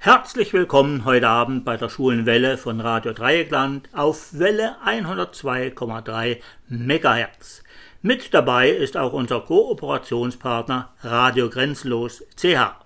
Herzlich 0.00 0.52
willkommen 0.52 1.04
heute 1.04 1.28
Abend 1.28 1.64
bei 1.64 1.76
der 1.76 1.88
Schwulen 1.88 2.24
Welle 2.24 2.56
von 2.56 2.80
Radio 2.80 3.12
Dreieckland 3.12 3.88
auf 3.92 4.38
Welle 4.38 4.76
102,3 4.86 6.36
MHz. 6.68 7.64
Mit 8.00 8.32
dabei 8.32 8.70
ist 8.70 8.96
auch 8.96 9.12
unser 9.12 9.40
Kooperationspartner 9.40 10.90
Radio 11.02 11.50
Grenzlos 11.50 12.22
CH. 12.36 12.76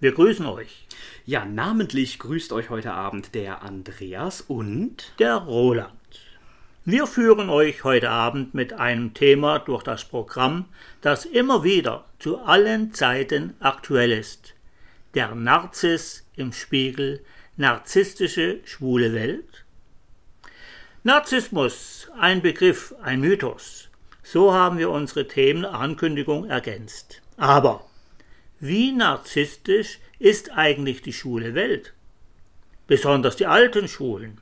Wir 0.00 0.12
grüßen 0.12 0.46
euch. 0.46 0.86
Ja, 1.26 1.44
namentlich 1.44 2.18
grüßt 2.18 2.54
euch 2.54 2.70
heute 2.70 2.94
Abend 2.94 3.34
der 3.34 3.62
Andreas 3.62 4.40
und 4.40 5.12
der 5.18 5.34
Roland. 5.36 5.92
Wir 6.86 7.06
führen 7.06 7.50
euch 7.50 7.84
heute 7.84 8.08
Abend 8.08 8.54
mit 8.54 8.72
einem 8.72 9.12
Thema 9.12 9.58
durch 9.58 9.82
das 9.82 10.06
Programm, 10.06 10.64
das 11.02 11.26
immer 11.26 11.64
wieder 11.64 12.06
zu 12.18 12.38
allen 12.38 12.94
Zeiten 12.94 13.56
aktuell 13.60 14.10
ist. 14.10 14.54
Der 15.14 15.34
Narzis 15.34 16.26
im 16.36 16.54
Spiegel, 16.54 17.22
narzisstische 17.58 18.60
schwule 18.64 19.12
Welt. 19.12 19.66
Narzissmus, 21.02 22.08
ein 22.18 22.40
Begriff, 22.40 22.94
ein 23.02 23.20
Mythos. 23.20 23.90
So 24.22 24.54
haben 24.54 24.78
wir 24.78 24.88
unsere 24.88 25.28
Themenankündigung 25.28 26.48
ergänzt. 26.48 27.20
Aber 27.36 27.84
wie 28.58 28.92
narzisstisch 28.92 29.98
ist 30.18 30.52
eigentlich 30.52 31.02
die 31.02 31.12
schwule 31.12 31.54
Welt? 31.54 31.92
Besonders 32.86 33.36
die 33.36 33.46
alten 33.46 33.88
Schulen. 33.88 34.40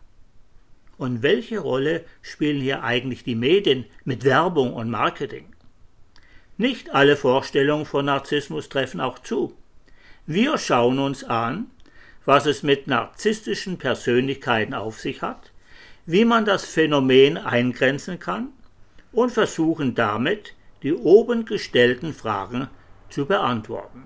Und 0.98 1.23
welche 1.23 1.59
Rolle 1.59 2.05
spielen 2.23 2.60
hier 2.60 2.84
eigentlich 2.84 3.24
die 3.24 3.34
Medien 3.34 3.87
mit 4.05 4.23
Werbung 4.23 4.73
und 4.74 4.88
Marketing? 4.88 5.46
Nicht 6.59 6.91
alle 6.91 7.16
Vorstellungen 7.16 7.87
von 7.87 8.05
Narzissmus 8.05 8.68
treffen 8.68 9.01
auch 9.01 9.18
zu. 9.18 9.57
Wir 10.27 10.59
schauen 10.59 10.98
uns 10.98 11.24
an, 11.24 11.70
was 12.24 12.47
es 12.47 12.62
mit 12.62 12.87
narzisstischen 12.87 13.79
Persönlichkeiten 13.79 14.74
auf 14.74 15.01
sich 15.01 15.23
hat, 15.23 15.52
wie 16.06 16.24
man 16.24 16.45
das 16.45 16.65
Phänomen 16.65 17.38
eingrenzen 17.38 18.18
kann 18.18 18.51
und 19.13 19.30
versuchen 19.30 19.95
damit, 19.95 20.54
die 20.82 20.95
oben 20.95 21.45
gestellten 21.45 22.15
Fragen 22.15 22.68
zu 23.09 23.26
beantworten. 23.26 24.04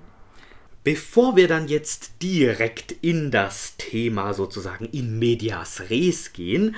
Bevor 0.83 1.35
wir 1.37 1.49
dann 1.49 1.69
jetzt 1.69 2.23
direkt 2.23 2.93
in 2.93 3.31
das 3.31 3.77
Thema 3.79 4.35
sozusagen 4.35 4.85
in 4.87 5.19
medias 5.19 5.89
res 5.89 6.33
gehen, 6.33 6.77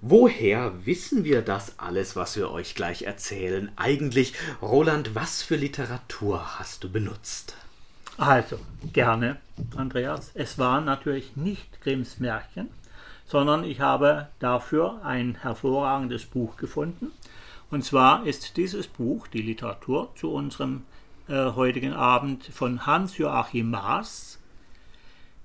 woher 0.00 0.86
wissen 0.86 1.24
wir 1.24 1.42
das 1.42 1.78
alles, 1.78 2.14
was 2.14 2.36
wir 2.36 2.50
euch 2.50 2.74
gleich 2.74 3.02
erzählen? 3.02 3.72
Eigentlich, 3.74 4.34
Roland, 4.60 5.14
was 5.14 5.42
für 5.42 5.56
Literatur 5.56 6.58
hast 6.58 6.84
du 6.84 6.90
benutzt? 6.90 7.56
Also, 8.24 8.56
gerne, 8.92 9.38
Andreas. 9.74 10.30
Es 10.34 10.56
war 10.56 10.80
natürlich 10.80 11.34
nicht 11.36 11.80
Grimms 11.80 12.20
Märchen, 12.20 12.68
sondern 13.26 13.64
ich 13.64 13.80
habe 13.80 14.28
dafür 14.38 15.04
ein 15.04 15.34
hervorragendes 15.40 16.26
Buch 16.26 16.56
gefunden. 16.56 17.10
Und 17.72 17.84
zwar 17.84 18.24
ist 18.24 18.56
dieses 18.56 18.86
Buch, 18.86 19.26
die 19.26 19.42
Literatur 19.42 20.14
zu 20.14 20.30
unserem 20.30 20.84
äh, 21.26 21.46
heutigen 21.46 21.94
Abend 21.94 22.44
von 22.44 22.86
Hans-Joachim 22.86 23.68
Maas, 23.70 24.38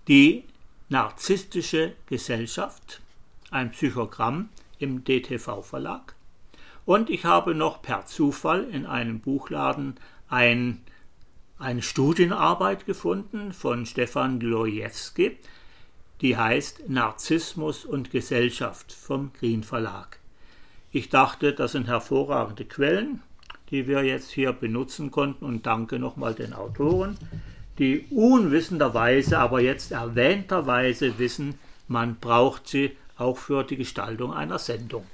die 0.08 0.44
narzisstische 0.88 1.94
Gesellschaft, 2.05 3.02
ein 3.50 3.72
Psychogramm 3.72 4.50
im 4.78 5.03
DTV-Verlag. 5.03 6.14
Und 6.86 7.09
ich 7.09 7.25
habe 7.25 7.55
noch 7.55 7.81
per 7.81 8.05
Zufall 8.05 8.66
in 8.66 8.86
einem 8.86 9.20
Buchladen 9.20 9.95
ein, 10.30 10.83
eine 11.59 11.81
Studienarbeit 11.81 12.86
gefunden 12.86 13.53
von 13.53 13.86
Stefan 13.86 14.39
Glojewski, 14.39 15.38
die 16.22 16.38
heißt 16.38 16.89
Narzissmus 16.89 17.86
und 17.86 18.11
Gesellschaft 18.11 18.91
vom 18.91 19.31
Green 19.33 19.64
Verlag. 19.64 20.19
Ich 20.91 21.09
dachte, 21.09 21.53
das 21.53 21.73
sind 21.73 21.88
hervorragende 21.88 22.66
Quellen 22.66 23.22
die 23.71 23.87
wir 23.87 24.04
jetzt 24.04 24.32
hier 24.32 24.54
benutzen 24.54 25.11
konnten. 25.11 25.45
Und 25.45 25.65
danke 25.65 25.99
nochmal 25.99 26.33
den 26.33 26.54
Autoren, 26.54 27.17
die 27.80 28.05
unwissenderweise, 28.09 29.39
aber 29.39 29.61
jetzt 29.61 29.92
erwähnterweise 29.92 31.17
wissen, 31.20 31.55
man 31.87 32.15
braucht 32.15 32.67
sie 32.67 32.92
auch 33.17 33.37
für 33.37 33.64
die 33.64 33.77
Gestaltung 33.77 34.33
einer 34.33 34.59
Sendung. 34.59 35.05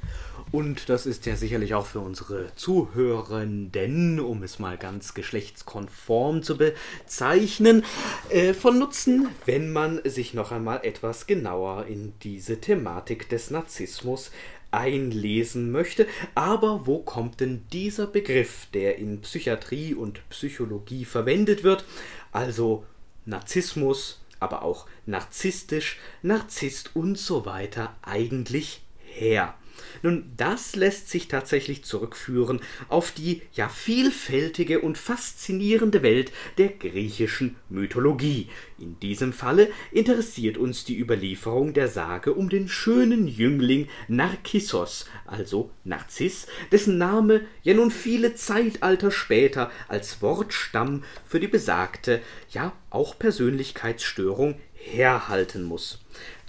Und 0.53 0.88
das 0.88 1.08
ist 1.08 1.25
ja 1.25 1.36
sicherlich 1.36 1.74
auch 1.74 1.88
für 1.88 2.00
unsere 2.00 2.53
Zuhörenden, 2.53 4.19
um 4.19 4.44
es 4.44 4.59
mal 4.59 4.78
ganz 4.78 5.16
geschlechtskonform 5.16 6.44
zu 6.44 6.59
bezeichnen, 6.59 7.84
äh, 8.30 8.53
von 8.53 8.78
Nutzen, 8.78 9.30
wenn 9.47 9.74
man 9.74 10.00
sich 10.03 10.36
noch 10.36 10.52
einmal 10.52 10.81
etwas 10.84 11.25
genauer 11.25 11.88
in 11.88 12.13
diese 12.22 12.62
Thematik 12.62 13.30
des 13.30 13.50
Narzissmus 13.50 14.30
einlesen 14.69 15.72
möchte. 15.72 16.06
Aber 16.36 16.86
wo 16.86 17.00
kommt 17.00 17.40
denn 17.40 17.66
dieser 17.74 18.06
Begriff, 18.06 18.68
der 18.75 19.00
in 19.00 19.22
Psychiatrie 19.22 19.96
und 19.96 20.22
Psychologie 20.30 21.06
verwendet 21.06 21.63
wird, 21.63 21.84
also 22.31 22.86
Narzissmus, 23.25 24.22
aber 24.40 24.62
auch 24.62 24.86
narzisstisch, 25.08 26.00
Narzisst 26.22 26.96
und 26.96 27.18
so 27.18 27.47
weiter 27.47 27.96
eigentlich 28.03 28.84
her? 29.03 29.56
Nun, 30.01 30.31
das 30.38 30.75
lässt 30.75 31.09
sich 31.09 31.27
tatsächlich 31.27 31.83
zurückführen 31.83 32.61
auf 32.89 33.11
die 33.11 33.41
ja 33.53 33.69
vielfältige 33.69 34.81
und 34.81 34.97
faszinierende 34.97 36.03
Welt 36.03 36.31
der 36.57 36.69
griechischen 36.69 37.55
Mythologie. 37.69 38.49
In 38.79 38.99
diesem 38.99 39.33
Falle 39.33 39.69
interessiert 39.91 40.57
uns 40.57 40.83
die 40.83 40.99
Überlieferung 40.99 41.73
der 41.73 41.88
Sage 41.88 42.33
um 42.33 42.49
den 42.49 42.67
schönen 42.67 43.27
Jüngling 43.27 43.88
Narkissos, 44.07 45.05
also 45.25 45.71
Narziss, 45.83 46.47
dessen 46.71 46.97
Name 46.97 47.41
ja 47.61 47.73
nun 47.73 47.91
viele 47.91 48.35
Zeitalter 48.35 49.11
später 49.11 49.71
als 49.88 50.21
Wortstamm 50.21 51.03
für 51.25 51.39
die 51.39 51.47
besagte, 51.47 52.21
ja 52.50 52.73
auch 52.89 53.17
Persönlichkeitsstörung 53.17 54.59
herhalten 54.73 55.63
muss. 55.63 56.00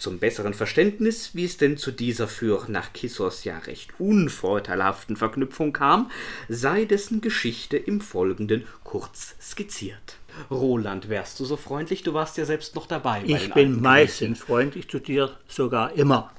Zum 0.05 0.19
besseren 0.19 0.53
Verständnis, 0.53 1.31
wie 1.35 1.47
es 1.47 1.57
denn 1.57 1.79
zu 1.79 1.91
dieser 1.91 2.29
für 2.29 2.67
Narkissos 2.69 3.45
ja 3.45 3.57
recht 3.61 3.89
unvorteilhaften 3.99 5.17
Verknüpfung 5.17 5.73
kam, 5.73 6.11
sei 6.47 6.85
dessen 6.85 7.23
Geschichte 7.23 7.79
im 7.79 8.03
Folgenden 8.03 8.67
kurz 8.85 9.35
skizziert. 9.41 10.19
Roland, 10.51 11.09
wärst 11.09 11.41
du 11.41 11.47
so 11.47 11.57
freundlich? 11.57 12.03
Du 12.03 12.13
warst 12.13 12.37
ja 12.37 12.45
selbst 12.45 12.75
noch 12.75 12.87
dabei. 12.87 13.23
ich 13.25 13.55
bin 13.55 13.81
meistens 13.81 14.41
freundlich 14.41 14.91
zu 14.91 14.99
dir, 14.99 15.39
sogar 15.49 15.95
immer. 15.95 16.31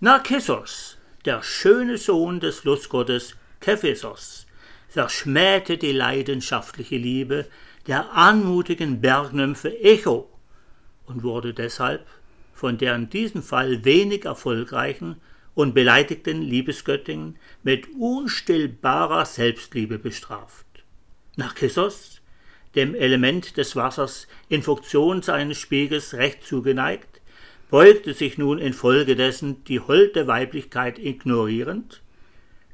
Narkissos, 0.00 0.98
der 1.24 1.42
schöne 1.42 1.96
Sohn 1.96 2.40
des 2.40 2.64
Lustgottes 2.64 3.36
Kephisos, 3.60 4.44
verschmähte 4.90 5.78
die 5.78 5.92
leidenschaftliche 5.92 6.98
Liebe 6.98 7.46
der 7.86 8.12
anmutigen 8.12 9.00
Bergnymphe 9.00 9.80
Echo 9.80 10.28
und 11.06 11.22
wurde 11.22 11.54
deshalb 11.54 12.06
von 12.60 12.76
der 12.76 12.94
in 12.94 13.08
diesem 13.08 13.42
Fall 13.42 13.86
wenig 13.86 14.26
erfolgreichen 14.26 15.16
und 15.54 15.72
beleidigten 15.72 16.42
Liebesgöttin 16.42 17.36
mit 17.62 17.88
unstillbarer 17.98 19.24
Selbstliebe 19.24 19.98
bestraft. 19.98 20.66
Narkissos, 21.36 22.20
dem 22.74 22.94
Element 22.94 23.56
des 23.56 23.76
Wassers 23.76 24.28
in 24.50 24.62
Funktion 24.62 25.22
seines 25.22 25.56
Spiegels 25.56 26.12
recht 26.12 26.44
zugeneigt, 26.44 27.22
beugte 27.70 28.12
sich 28.12 28.36
nun 28.36 28.58
infolgedessen 28.58 29.64
die 29.64 29.80
holde 29.80 30.26
Weiblichkeit 30.26 30.98
ignorierend 30.98 32.02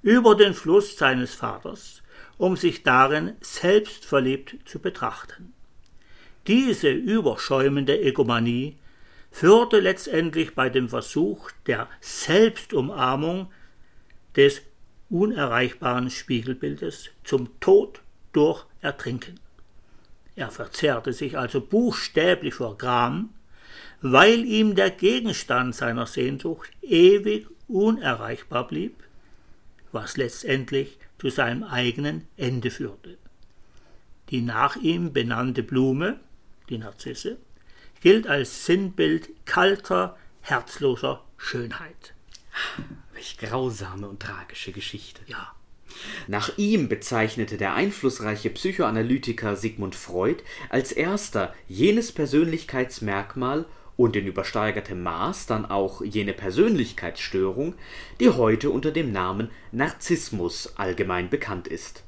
über 0.02 0.34
den 0.34 0.54
Fluss 0.54 0.98
seines 0.98 1.36
Vaters, 1.36 2.02
um 2.38 2.56
sich 2.56 2.82
darin 2.82 3.34
selbstverliebt 3.40 4.56
zu 4.64 4.80
betrachten. 4.80 5.52
Diese 6.48 6.90
überschäumende 6.90 8.00
Egomanie 8.00 8.78
führte 9.36 9.80
letztendlich 9.80 10.54
bei 10.54 10.70
dem 10.70 10.88
Versuch 10.88 11.50
der 11.66 11.90
Selbstumarmung 12.00 13.52
des 14.34 14.62
unerreichbaren 15.10 16.08
Spiegelbildes 16.08 17.10
zum 17.22 17.60
Tod 17.60 18.00
durch 18.32 18.64
Ertrinken. 18.80 19.38
Er 20.36 20.50
verzehrte 20.50 21.12
sich 21.12 21.36
also 21.36 21.60
buchstäblich 21.60 22.54
vor 22.54 22.78
Gram, 22.78 23.28
weil 24.00 24.42
ihm 24.42 24.74
der 24.74 24.88
Gegenstand 24.88 25.74
seiner 25.74 26.06
Sehnsucht 26.06 26.70
ewig 26.80 27.46
unerreichbar 27.68 28.66
blieb, 28.66 29.04
was 29.92 30.16
letztendlich 30.16 30.98
zu 31.18 31.28
seinem 31.28 31.62
eigenen 31.62 32.26
Ende 32.38 32.70
führte. 32.70 33.18
Die 34.30 34.40
nach 34.40 34.76
ihm 34.76 35.12
benannte 35.12 35.62
Blume, 35.62 36.20
die 36.70 36.78
Narzisse, 36.78 37.36
gilt 38.00 38.26
als 38.26 38.66
Sinnbild 38.66 39.30
kalter, 39.46 40.16
herzloser 40.40 41.24
Schönheit. 41.36 42.14
Welch 43.12 43.38
grausame 43.38 44.08
und 44.08 44.20
tragische 44.20 44.72
Geschichte. 44.72 45.20
Ja. 45.26 45.52
Nach 46.26 46.56
ihm 46.58 46.88
bezeichnete 46.88 47.56
der 47.56 47.74
einflussreiche 47.74 48.50
Psychoanalytiker 48.50 49.56
Sigmund 49.56 49.94
Freud 49.94 50.42
als 50.68 50.92
erster 50.92 51.54
jenes 51.68 52.12
Persönlichkeitsmerkmal 52.12 53.64
und 53.96 54.14
in 54.14 54.26
übersteigertem 54.26 55.02
Maß 55.02 55.46
dann 55.46 55.64
auch 55.64 56.02
jene 56.02 56.34
Persönlichkeitsstörung, 56.34 57.74
die 58.20 58.28
heute 58.28 58.70
unter 58.70 58.90
dem 58.90 59.10
Namen 59.10 59.50
Narzissmus 59.72 60.76
allgemein 60.76 61.30
bekannt 61.30 61.66
ist. 61.66 62.02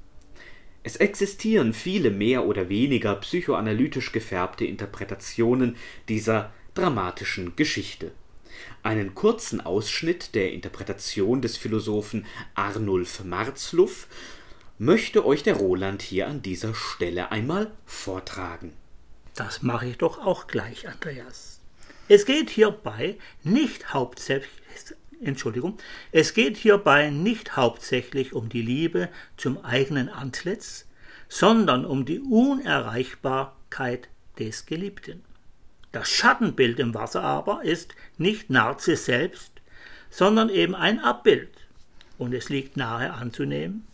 Es 0.83 0.97
existieren 0.97 1.73
viele 1.73 2.11
mehr 2.11 2.47
oder 2.47 2.69
weniger 2.69 3.15
psychoanalytisch 3.17 4.13
gefärbte 4.13 4.65
Interpretationen 4.65 5.77
dieser 6.09 6.53
dramatischen 6.75 7.57
Geschichte. 7.57 8.13
Einen 8.83 9.15
kurzen 9.15 9.61
Ausschnitt 9.61 10.35
der 10.35 10.53
Interpretation 10.53 11.43
des 11.43 11.57
Philosophen 11.57 12.27
Arnulf 12.55 13.25
Marzluff 13.25 14.07
möchte 14.79 15.27
euch 15.27 15.43
der 15.43 15.57
Roland 15.57 16.03
hier 16.03 16.29
an 16.29 16.43
dieser 16.43 16.75
Stelle 16.75 17.33
einmal 17.33 17.71
vortragen. 17.85 18.73
Das 19.35 19.63
mache 19.63 19.87
ich 19.87 19.99
doch 19.99 20.19
auch 20.19 20.47
gleich, 20.47 20.89
Andreas. 20.89 21.61
Es 22.09 22.25
geht 22.25 22.49
hierbei 22.49 23.19
nicht 23.43 23.93
hauptsächlich 23.93 24.58
Entschuldigung, 25.23 25.79
es 26.13 26.35
geht 26.35 26.57
hierbei 26.57 27.11
nicht 27.11 27.57
hauptsächlich 27.57 28.33
um 28.33 28.49
die 28.49 28.63
Liebe 28.63 29.09
zum 29.37 29.65
eigenen 29.65 30.09
Antlitz, 30.09 30.87
sondern 31.29 31.85
um 31.85 32.05
die 32.05 32.21
Unerreichbarkeit 32.21 34.09
des 34.39 34.67
Geliebten. 34.67 35.23
Das 35.93 36.09
Schattenbild 36.09 36.79
im 36.79 36.95
Wasser 36.95 37.23
aber 37.23 37.65
ist 37.65 37.95
nicht 38.19 38.51
Narziss 38.51 39.07
selbst, 39.07 39.53
sondern 40.11 40.49
eben 40.49 40.75
ein 40.75 41.01
Abbild. 41.01 41.51
Und 42.19 42.35
es 42.35 42.49
liegt 42.49 42.77
nahe 42.77 43.13
anzunehmen, 43.13 43.87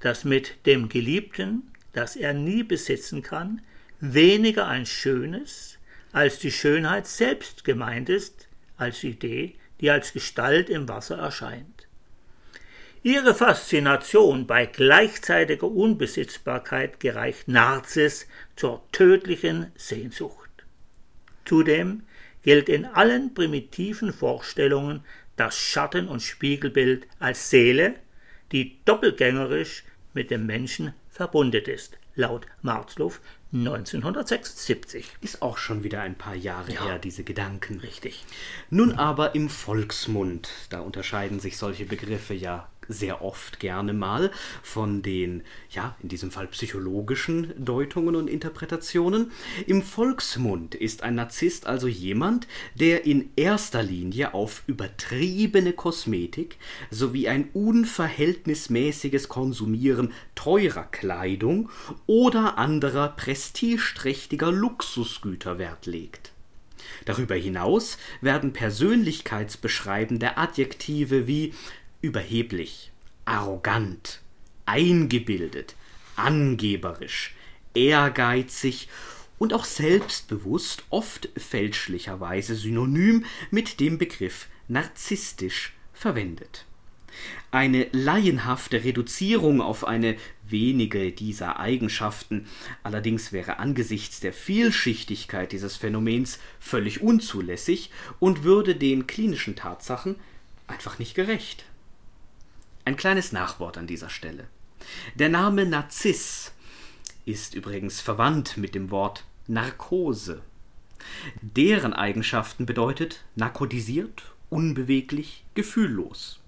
dass 0.00 0.24
mit 0.24 0.66
dem 0.66 0.88
Geliebten, 0.88 1.72
das 1.92 2.16
er 2.16 2.34
nie 2.34 2.62
besitzen 2.62 3.22
kann, 3.22 3.62
weniger 4.00 4.66
ein 4.66 4.86
schönes 4.86 5.78
als 6.12 6.38
die 6.38 6.52
Schönheit 6.52 7.06
selbst 7.06 7.64
gemeint 7.64 8.08
ist, 8.08 8.48
als 8.78 9.04
Idee, 9.04 9.54
die 9.80 9.90
als 9.90 10.12
Gestalt 10.12 10.70
im 10.70 10.88
Wasser 10.88 11.18
erscheint. 11.18 11.86
Ihre 13.02 13.34
Faszination 13.34 14.46
bei 14.46 14.66
gleichzeitiger 14.66 15.68
Unbesitzbarkeit 15.68 16.98
gereicht 16.98 17.46
Narziss 17.46 18.26
zur 18.56 18.82
tödlichen 18.90 19.70
Sehnsucht. 19.76 20.50
Zudem 21.44 22.02
gilt 22.42 22.68
in 22.68 22.84
allen 22.84 23.32
primitiven 23.34 24.12
Vorstellungen 24.12 25.04
das 25.36 25.56
Schatten- 25.56 26.08
und 26.08 26.22
Spiegelbild 26.22 27.06
als 27.18 27.50
Seele, 27.50 27.94
die 28.50 28.78
doppelgängerisch 28.84 29.84
mit 30.12 30.30
dem 30.30 30.46
Menschen 30.46 30.92
verbunden 31.08 31.64
ist, 31.66 31.98
laut 32.14 32.46
Marzluff 32.62 33.20
1976. 33.60 35.06
Ist 35.20 35.42
auch 35.42 35.58
schon 35.58 35.82
wieder 35.84 36.00
ein 36.00 36.16
paar 36.16 36.34
Jahre 36.34 36.72
ja, 36.72 36.84
her, 36.84 36.98
diese 36.98 37.24
Gedanken. 37.24 37.80
Richtig. 37.80 38.24
Nun 38.70 38.92
aber 38.92 39.34
im 39.34 39.48
Volksmund, 39.48 40.48
da 40.70 40.80
unterscheiden 40.80 41.40
sich 41.40 41.56
solche 41.56 41.86
Begriffe 41.86 42.34
ja 42.34 42.68
sehr 42.88 43.22
oft 43.22 43.60
gerne 43.60 43.92
mal 43.92 44.30
von 44.62 45.02
den, 45.02 45.42
ja, 45.70 45.96
in 46.02 46.08
diesem 46.08 46.30
Fall 46.30 46.46
psychologischen 46.48 47.52
Deutungen 47.62 48.16
und 48.16 48.28
Interpretationen. 48.28 49.32
Im 49.66 49.82
Volksmund 49.82 50.74
ist 50.74 51.02
ein 51.02 51.16
Narzisst 51.16 51.66
also 51.66 51.86
jemand, 51.86 52.46
der 52.74 53.04
in 53.06 53.30
erster 53.36 53.82
Linie 53.82 54.34
auf 54.34 54.62
übertriebene 54.66 55.72
Kosmetik 55.72 56.58
sowie 56.90 57.28
ein 57.28 57.48
unverhältnismäßiges 57.52 59.28
Konsumieren 59.28 60.12
teurer 60.34 60.84
Kleidung 60.84 61.70
oder 62.06 62.58
anderer 62.58 63.08
prestigeträchtiger 63.08 64.52
Luxusgüter 64.52 65.58
Wert 65.58 65.86
legt. 65.86 66.32
Darüber 67.04 67.34
hinaus 67.34 67.98
werden 68.20 68.52
persönlichkeitsbeschreibende 68.52 70.36
Adjektive 70.36 71.26
wie 71.26 71.54
überheblich, 72.06 72.92
arrogant, 73.24 74.20
eingebildet, 74.64 75.74
angeberisch, 76.14 77.34
ehrgeizig 77.74 78.88
und 79.38 79.52
auch 79.52 79.64
selbstbewusst, 79.64 80.84
oft 80.88 81.28
fälschlicherweise 81.36 82.54
synonym 82.54 83.24
mit 83.50 83.80
dem 83.80 83.98
Begriff 83.98 84.46
narzisstisch 84.68 85.74
verwendet. 85.92 86.64
Eine 87.50 87.88
laienhafte 87.92 88.84
Reduzierung 88.84 89.60
auf 89.60 89.84
eine 89.84 90.16
wenige 90.48 91.10
dieser 91.10 91.58
Eigenschaften 91.58 92.46
allerdings 92.84 93.32
wäre 93.32 93.58
angesichts 93.58 94.20
der 94.20 94.32
Vielschichtigkeit 94.32 95.50
dieses 95.50 95.76
Phänomens 95.76 96.38
völlig 96.60 97.00
unzulässig 97.00 97.90
und 98.20 98.44
würde 98.44 98.76
den 98.76 99.06
klinischen 99.06 99.56
Tatsachen 99.56 100.16
einfach 100.66 100.98
nicht 100.98 101.14
gerecht. 101.14 101.64
Ein 102.86 102.96
kleines 102.96 103.32
Nachwort 103.32 103.78
an 103.78 103.88
dieser 103.88 104.08
Stelle. 104.08 104.46
Der 105.16 105.28
Name 105.28 105.66
Narziss 105.66 106.52
ist 107.24 107.56
übrigens 107.56 108.00
verwandt 108.00 108.56
mit 108.58 108.76
dem 108.76 108.92
Wort 108.92 109.24
Narkose. 109.48 110.40
Deren 111.42 111.92
Eigenschaften 111.92 112.64
bedeutet 112.64 113.24
narkotisiert, 113.34 114.22
unbeweglich, 114.50 115.44
gefühllos. 115.54 116.38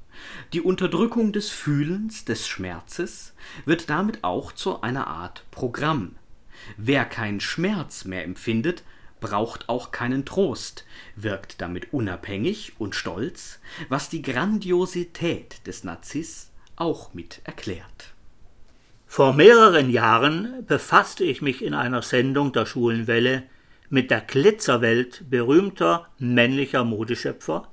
Die 0.52 0.60
Unterdrückung 0.60 1.32
des 1.32 1.50
Fühlens, 1.50 2.24
des 2.24 2.46
Schmerzes 2.46 3.34
wird 3.64 3.90
damit 3.90 4.22
auch 4.22 4.52
zu 4.52 4.80
einer 4.80 5.08
Art 5.08 5.44
Programm. 5.50 6.14
Wer 6.76 7.04
keinen 7.04 7.40
Schmerz 7.40 8.04
mehr 8.04 8.22
empfindet, 8.22 8.84
braucht 9.20 9.68
auch 9.68 9.90
keinen 9.90 10.24
Trost, 10.24 10.84
wirkt 11.16 11.60
damit 11.60 11.92
unabhängig 11.92 12.72
und 12.78 12.94
stolz, 12.94 13.60
was 13.88 14.08
die 14.08 14.22
Grandiosität 14.22 15.66
des 15.66 15.84
Narziss 15.84 16.50
auch 16.76 17.14
mit 17.14 17.40
erklärt. 17.44 18.14
Vor 19.06 19.32
mehreren 19.32 19.90
Jahren 19.90 20.66
befasste 20.66 21.24
ich 21.24 21.40
mich 21.40 21.62
in 21.62 21.74
einer 21.74 22.02
Sendung 22.02 22.52
der 22.52 22.66
Schulenwelle 22.66 23.44
mit 23.88 24.10
der 24.10 24.20
Glitzerwelt 24.20 25.24
berühmter 25.30 26.08
männlicher 26.18 26.84
Modeschöpfer, 26.84 27.68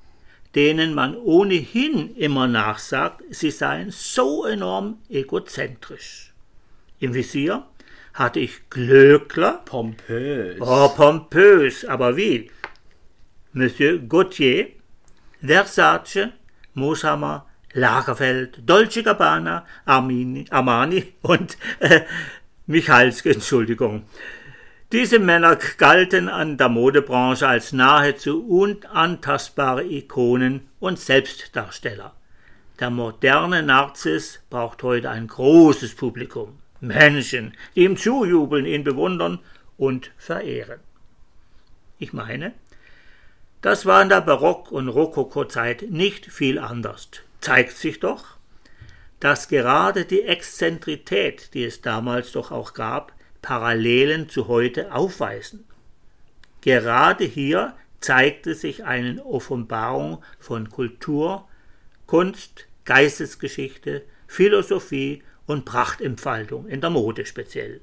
denen 0.56 0.94
man 0.94 1.15
ohnehin 1.18 2.15
immer 2.15 2.48
nachsagt, 2.48 3.21
sie 3.30 3.51
seien 3.51 3.91
so 3.91 4.45
enorm 4.45 5.00
egozentrisch. 5.09 6.33
Im 7.00 7.13
Visier 7.13 7.68
hatte 8.15 8.39
ich 8.39 8.69
Glöckler. 8.69 9.62
Pompös. 9.65 10.57
Oh, 10.62 10.88
pompös, 10.89 11.85
aber 11.85 12.17
wie? 12.17 12.50
Monsieur 13.51 14.00
Gauthier, 14.00 14.67
Versace, 15.41 16.29
Mooshammer, 16.74 17.45
Lagerfeld, 17.74 18.67
Dolce 18.67 19.03
Gabbana, 19.03 19.65
Armini, 19.86 20.45
Armani 20.50 21.13
und 21.22 21.57
äh, 21.79 22.01
Michalski, 22.65 23.31
Entschuldigung. 23.31 24.05
Diese 24.91 25.19
Männer 25.19 25.57
galten 25.77 26.29
an 26.29 26.57
der 26.57 26.69
Modebranche 26.69 27.48
als 27.48 27.74
nahezu 27.74 28.45
unantastbare 28.48 29.84
Ikonen 29.84 30.69
und 30.79 31.00
Selbstdarsteller. 31.00 32.13
Der 32.79 32.89
moderne 32.89 33.62
Narziss 33.62 34.41
braucht 34.50 34.84
heute 34.84 35.10
ein 35.10 35.27
großes 35.27 35.95
Publikum. 35.95 36.60
Menschen, 36.79 37.53
die 37.75 37.84
ihm 37.84 37.98
zujubeln, 37.98 38.65
ihn 38.65 38.84
bewundern 38.84 39.39
und 39.77 40.12
verehren. 40.17 40.79
Ich 41.98 42.13
meine, 42.13 42.53
das 43.62 43.86
war 43.86 44.01
in 44.01 44.10
der 44.10 44.22
Barock- 44.22 44.72
und 44.72 44.89
Rokokozeit 44.89 45.86
nicht 45.89 46.25
viel 46.27 46.60
anders. 46.60 47.10
Zeigt 47.41 47.77
sich 47.77 48.00
doch, 48.00 48.38
dass 49.20 49.48
gerade 49.48 50.05
die 50.05 50.22
Exzentrität, 50.22 51.53
die 51.53 51.63
es 51.63 51.82
damals 51.82 52.32
doch 52.32 52.51
auch 52.51 52.74
gab, 52.74 53.13
Parallelen 53.41 54.29
zu 54.29 54.48
heute 54.48 54.94
aufweisen. 54.94 55.65
Gerade 56.62 57.24
hier 57.24 57.75
zeigte 58.01 58.55
sich 58.55 58.84
eine 58.84 59.24
Offenbarung 59.25 60.24
von 60.39 60.70
Kultur, 60.70 61.48
Kunst, 62.08 62.67
Geistesgeschichte, 62.86 64.03
Philosophie 64.27 65.24
und 65.45 65.65
Prachtentfaltung 65.65 66.67
in 66.67 66.81
der 66.81 66.89
Mode 66.89 67.25
speziell. 67.25 67.81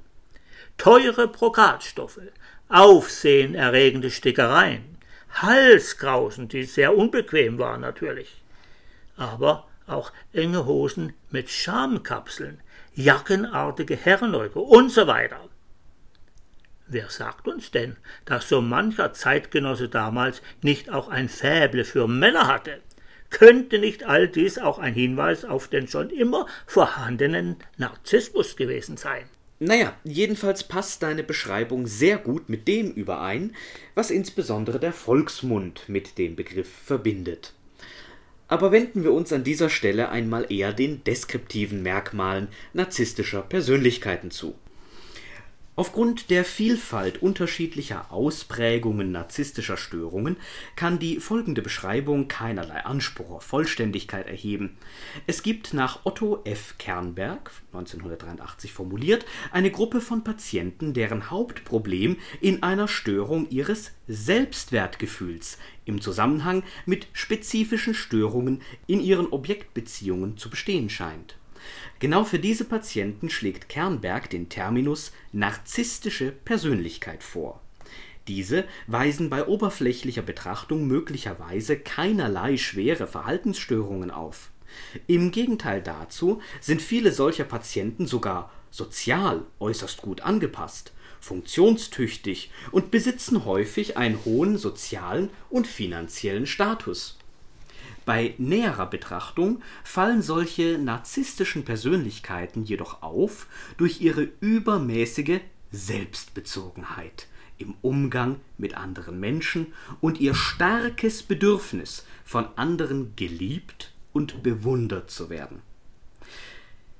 Teure 0.78 1.28
Brokatstoffe, 1.28 2.21
aufsehenerregende 2.69 4.11
Stickereien, 4.11 4.99
Halskrausen, 5.35 6.49
die 6.49 6.64
sehr 6.64 6.97
unbequem 6.97 7.59
waren 7.59 7.81
natürlich, 7.81 8.42
aber 9.16 9.66
auch 9.87 10.12
enge 10.33 10.66
Hosen 10.66 11.12
mit 11.31 11.50
Schamkapseln, 11.50 12.61
jackenartige 12.95 13.97
Herrenäuge 13.97 14.61
und 14.61 14.90
so 14.90 15.07
weiter. 15.07 15.49
Wer 16.87 17.09
sagt 17.09 17.49
uns 17.49 17.71
denn, 17.71 17.97
dass 18.25 18.49
so 18.49 18.61
mancher 18.61 19.12
Zeitgenosse 19.12 19.88
damals 19.88 20.42
nicht 20.61 20.90
auch 20.90 21.09
ein 21.09 21.28
Fäble 21.28 21.85
für 21.85 22.07
Männer 22.07 22.47
hatte? 22.47 22.81
Könnte 23.33 23.79
nicht 23.79 24.05
all 24.05 24.29
dies 24.29 24.59
auch 24.59 24.79
ein 24.79 24.93
Hinweis 24.93 25.45
auf 25.45 25.67
den 25.67 25.89
schon 25.89 26.11
immer 26.11 26.47
vorhandenen 26.67 27.57
Narzissmus 27.79 28.57
gewesen 28.57 28.99
sein? 28.99 29.25
Naja, 29.59 29.97
jedenfalls 30.05 30.65
passt 30.65 31.03
deine 31.03 31.23
Beschreibung 31.23 31.87
sehr 31.87 32.19
gut 32.19 32.49
mit 32.49 32.69
dem 32.69 32.93
überein, 32.93 33.57
was 33.95 34.11
insbesondere 34.11 34.79
der 34.79 34.93
Volksmund 34.93 35.89
mit 35.89 36.19
dem 36.19 36.37
Begriff 36.37 36.69
verbindet. 36.69 37.55
Aber 38.49 38.71
wenden 38.71 39.03
wir 39.03 39.12
uns 39.12 39.33
an 39.33 39.45
dieser 39.45 39.71
Stelle 39.71 40.11
einmal 40.11 40.53
eher 40.53 40.75
den 40.75 41.03
deskriptiven 41.05 41.83
Merkmalen 41.83 42.49
narzisstischer 42.75 43.41
Persönlichkeiten 43.43 44.31
zu. 44.31 44.55
Aufgrund 45.75 46.29
der 46.29 46.45
Vielfalt 46.45 47.23
unterschiedlicher 47.23 48.12
Ausprägungen 48.12 49.11
narzisstischer 49.11 49.79
Störungen 49.79 50.37
kann 50.76 50.99
die 50.99 51.19
folgende 51.19 51.62
Beschreibung 51.62 52.29
keinerlei 52.29 52.85
Anspruch 52.85 53.31
auf 53.31 53.45
Vollständigkeit 53.45 54.26
erheben. 54.26 54.76
Es 55.26 55.43
gibt 55.43 55.73
nach 55.73 56.00
Otto 56.05 56.43
F. 56.45 56.75
Kernberg 56.76 57.50
(1983) 57.73 58.71
formuliert 58.71 59.25
eine 59.50 59.71
Gruppe 59.71 60.02
von 60.02 60.23
Patienten, 60.23 60.93
deren 60.93 61.31
Hauptproblem 61.31 62.19
in 62.43 62.62
einer 62.62 62.87
Störung 62.87 63.49
ihres 63.49 63.93
Selbstwertgefühls 64.07 65.57
im 65.87 66.02
Zusammenhang 66.02 66.64
mit 66.85 67.07
spezifischen 67.14 67.95
Störungen 67.95 68.61
in 68.87 69.00
ihren 69.00 69.29
Objektbeziehungen 69.29 70.37
zu 70.37 70.50
bestehen 70.50 70.91
scheint 70.91 71.37
Genau 71.99 72.25
für 72.25 72.38
diese 72.38 72.64
Patienten 72.64 73.31
schlägt 73.31 73.69
Kernberg 73.69 74.31
den 74.31 74.49
Terminus 74.49 75.12
narzisstische 75.33 76.33
Persönlichkeit 76.33 77.23
vor. 77.23 77.61
Diese 78.28 78.64
weisen 78.87 79.31
bei 79.31 79.47
oberflächlicher 79.47 80.23
Betrachtung 80.23 80.87
möglicherweise 80.87 81.76
keinerlei 81.76 82.57
schwere 82.57 83.07
Verhaltensstörungen 83.07 84.11
auf. 84.11 84.50
Im 85.07 85.33
Gegenteil 85.33 85.83
dazu 85.83 86.40
sind 86.61 86.81
viele 86.81 87.12
solcher 87.12 87.45
Patienten 87.45 88.07
sogar 88.07 88.50
sozial 88.71 89.42
äußerst 89.61 90.00
gut 90.02 90.23
angepasst, 90.23 90.92
funktionstüchtig 91.21 92.50
und 92.71 92.90
besitzen 92.90 93.45
häufig 93.45 93.97
einen 93.97 94.25
hohen 94.25 94.57
sozialen 94.57 95.31
und 95.50 95.66
finanziellen 95.66 96.47
Status 96.47 97.19
bei 98.05 98.35
näherer 98.39 98.87
Betrachtung 98.87 99.63
fallen 99.85 100.23
solche 100.23 100.79
narzisstischen 100.79 101.65
Persönlichkeiten 101.65 102.65
jedoch 102.65 103.03
auf 103.03 103.47
durch 103.77 104.01
ihre 104.01 104.29
übermäßige 104.41 105.41
Selbstbezogenheit 105.71 107.27
im 107.59 107.75
Umgang 107.81 108.41
mit 108.59 108.77
anderen 108.77 109.21
Menschen 109.21 109.73
und 110.01 110.21
ihr 110.21 110.35
starkes 110.35 111.23
Bedürfnis, 111.23 112.05
von 112.25 112.47
anderen 112.57 113.15
geliebt 113.17 113.93
und 114.13 114.43
bewundert 114.43 115.11
zu 115.11 115.31
werden. 115.31 115.63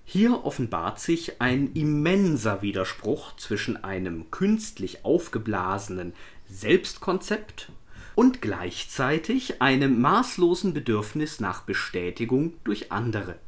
Hier 0.05 0.45
offenbart 0.45 1.01
sich 1.01 1.41
ein 1.41 1.73
immenser 1.73 2.61
Widerspruch 2.61 3.37
zwischen 3.37 3.83
einem 3.83 4.31
künstlich 4.31 5.05
aufgeblasenen 5.05 6.13
Selbstkonzept 6.51 7.73
und 8.15 8.43
gleichzeitig 8.43 9.63
einem 9.63 10.01
maßlosen 10.01 10.75
Bedürfnis 10.75 11.41
nach 11.41 11.63
Bestätigung 11.63 12.55
durch 12.65 12.93
andere. 12.93 13.39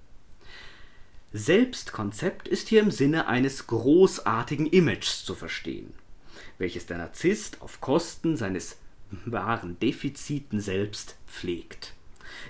Selbstkonzept 1.33 2.47
ist 2.47 2.69
hier 2.69 2.81
im 2.81 2.91
Sinne 2.91 3.27
eines 3.27 3.67
großartigen 3.67 4.67
Images 4.67 5.25
zu 5.25 5.35
verstehen, 5.35 5.93
welches 6.59 6.87
der 6.87 6.99
Narzisst 6.99 7.61
auf 7.61 7.81
Kosten 7.81 8.37
seines 8.37 8.79
wahren 9.25 9.79
Defiziten 9.81 10.61
selbst 10.61 11.17
pflegt. 11.27 11.95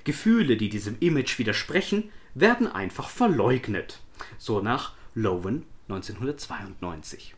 Gefühle, 0.05 0.57
die 0.57 0.69
diesem 0.69 0.97
Image 1.01 1.39
widersprechen, 1.39 2.11
werden 2.35 2.67
einfach 2.67 3.09
verleugnet, 3.09 4.01
so 4.39 4.61
nach 4.61 4.93
Lowen 5.15 5.65
1992. 5.89 7.35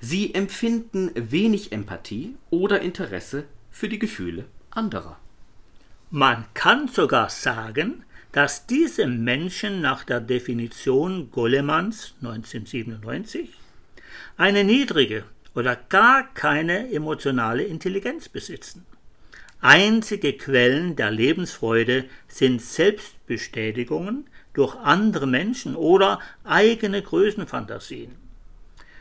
Sie 0.00 0.34
empfinden 0.34 1.10
wenig 1.14 1.72
Empathie 1.72 2.34
oder 2.50 2.80
Interesse 2.80 3.44
für 3.74 3.88
die 3.88 3.98
Gefühle 3.98 4.44
anderer. 4.70 5.18
Man 6.10 6.44
kann 6.54 6.86
sogar 6.86 7.28
sagen, 7.28 8.04
dass 8.30 8.66
diese 8.66 9.08
Menschen 9.08 9.80
nach 9.80 10.04
der 10.04 10.20
Definition 10.20 11.30
Golemanns 11.32 12.14
1997 12.22 13.50
eine 14.36 14.62
niedrige 14.62 15.24
oder 15.56 15.74
gar 15.74 16.32
keine 16.34 16.92
emotionale 16.92 17.64
Intelligenz 17.64 18.28
besitzen. 18.28 18.86
Einzige 19.60 20.34
Quellen 20.34 20.94
der 20.94 21.10
Lebensfreude 21.10 22.04
sind 22.28 22.62
Selbstbestätigungen 22.62 24.28
durch 24.52 24.76
andere 24.76 25.26
Menschen 25.26 25.74
oder 25.74 26.20
eigene 26.44 27.02
Größenfantasien. 27.02 28.12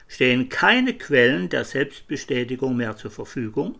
Stehen 0.08 0.50
keine 0.50 0.96
Quellen 0.96 1.50
der 1.50 1.64
Selbstbestätigung 1.64 2.76
mehr 2.76 2.98
zur 2.98 3.12
Verfügung, 3.12 3.76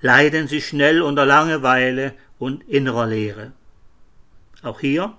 leiden 0.00 0.48
sie 0.48 0.60
schnell 0.60 1.02
unter 1.02 1.26
Langeweile 1.26 2.14
und 2.38 2.68
innerer 2.68 3.06
Leere. 3.06 3.52
Auch 4.62 4.80
hier 4.80 5.14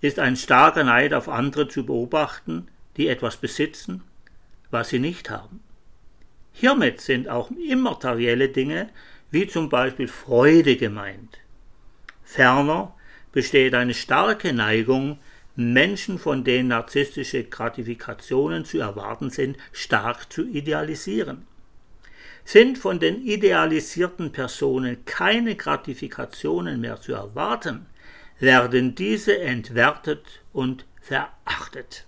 ist 0.00 0.18
ein 0.18 0.36
starker 0.36 0.84
Neid 0.84 1.12
auf 1.12 1.28
andere 1.28 1.68
zu 1.68 1.84
beobachten, 1.84 2.68
die 2.96 3.08
etwas 3.08 3.36
besitzen, 3.36 4.02
was 4.70 4.90
sie 4.90 4.98
nicht 4.98 5.30
haben. 5.30 5.60
Hiermit 6.52 7.00
sind 7.00 7.28
auch 7.28 7.50
immaterielle 7.50 8.48
Dinge 8.48 8.90
wie 9.30 9.46
zum 9.46 9.68
Beispiel 9.68 10.08
Freude 10.08 10.76
gemeint. 10.76 11.38
Ferner 12.24 12.94
besteht 13.32 13.74
eine 13.74 13.94
starke 13.94 14.52
Neigung, 14.52 15.18
Menschen, 15.54 16.18
von 16.18 16.44
denen 16.44 16.68
narzisstische 16.68 17.44
Gratifikationen 17.44 18.64
zu 18.64 18.78
erwarten 18.78 19.30
sind, 19.30 19.56
stark 19.72 20.32
zu 20.32 20.46
idealisieren. 20.46 21.47
Sind 22.50 22.78
von 22.78 22.98
den 22.98 23.26
idealisierten 23.26 24.32
Personen 24.32 25.04
keine 25.04 25.54
Gratifikationen 25.54 26.80
mehr 26.80 26.98
zu 26.98 27.12
erwarten, 27.12 27.84
werden 28.38 28.94
diese 28.94 29.38
entwertet 29.38 30.24
und 30.54 30.86
verachtet. 31.02 32.06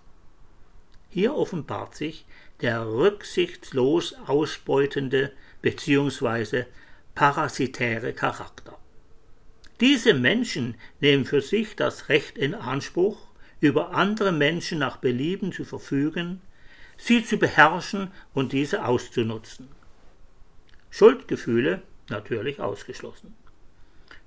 Hier 1.11 1.35
offenbart 1.35 1.95
sich 1.95 2.25
der 2.63 2.87
rücksichtslos 2.87 4.15
ausbeutende 4.27 5.33
bzw. 5.61 6.65
parasitäre 7.15 8.15
Charakter. 8.15 8.79
Diese 9.79 10.15
Menschen 10.15 10.75
nehmen 11.01 11.27
für 11.27 11.43
sich 11.43 11.77
das 11.77 12.09
Recht 12.09 12.39
in 12.39 12.55
Anspruch, 12.55 13.19
über 13.61 13.91
andere 13.93 14.33
Menschen 14.33 14.79
nach 14.79 14.97
Belieben 14.97 15.53
zu 15.53 15.67
verfügen, 15.67 16.41
sie 16.97 17.23
zu 17.23 17.37
beherrschen 17.37 18.11
und 18.33 18.55
diese 18.55 18.87
auszunutzen. 18.87 19.69
Schuldgefühle 20.91 21.83
natürlich 22.09 22.61
ausgeschlossen. 22.61 23.35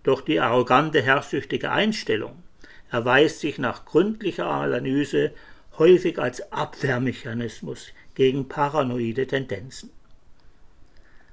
Doch 0.04 0.22
die 0.22 0.40
arrogante, 0.40 1.02
herrschsüchtige 1.02 1.72
Einstellung 1.72 2.44
erweist 2.92 3.40
sich 3.40 3.58
nach 3.58 3.86
gründlicher 3.86 4.48
Analyse 4.48 5.32
häufig 5.78 6.20
als 6.20 6.52
Abwehrmechanismus 6.52 7.88
gegen 8.16 8.48
paranoide 8.48 9.26
Tendenzen. 9.26 9.90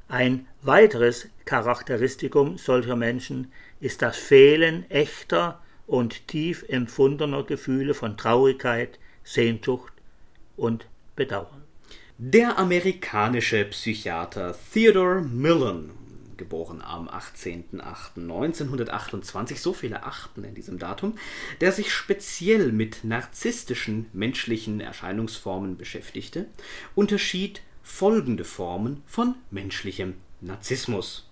Ein 0.09 0.47
weiteres 0.63 1.29
Charakteristikum 1.45 2.59
solcher 2.59 2.97
Menschen 2.97 3.53
ist 3.81 4.03
das 4.03 4.17
Fehlen 4.17 4.91
echter 4.91 5.61
und 5.87 6.27
tief 6.27 6.65
empfundener 6.69 7.45
Gefühle 7.45 7.95
von 7.95 8.17
Traurigkeit, 8.17 8.99
Sehnsucht 9.23 9.93
und 10.57 10.87
Bedauern. 11.15 11.60
Der 12.23 12.59
amerikanische 12.59 13.65
Psychiater 13.65 14.55
Theodore 14.75 15.23
Millen, 15.23 15.93
geboren 16.37 16.83
am 16.83 17.09
18.08.1928, 17.09 19.57
so 19.57 19.73
viele 19.73 20.03
Achten 20.03 20.45
in 20.45 20.55
diesem 20.55 20.79
Datum, 20.79 21.17
der 21.62 21.73
sich 21.73 21.95
speziell 21.95 22.73
mit 22.73 23.05
narzisstischen 23.05 24.11
menschlichen 24.12 24.83
Erscheinungsformen 24.83 25.79
beschäftigte, 25.79 26.45
unterschied 26.95 27.62
folgende 27.83 28.45
Formen 28.45 29.03
von 29.07 29.37
menschlichem 29.50 30.12
Narzissmus. 30.43 31.27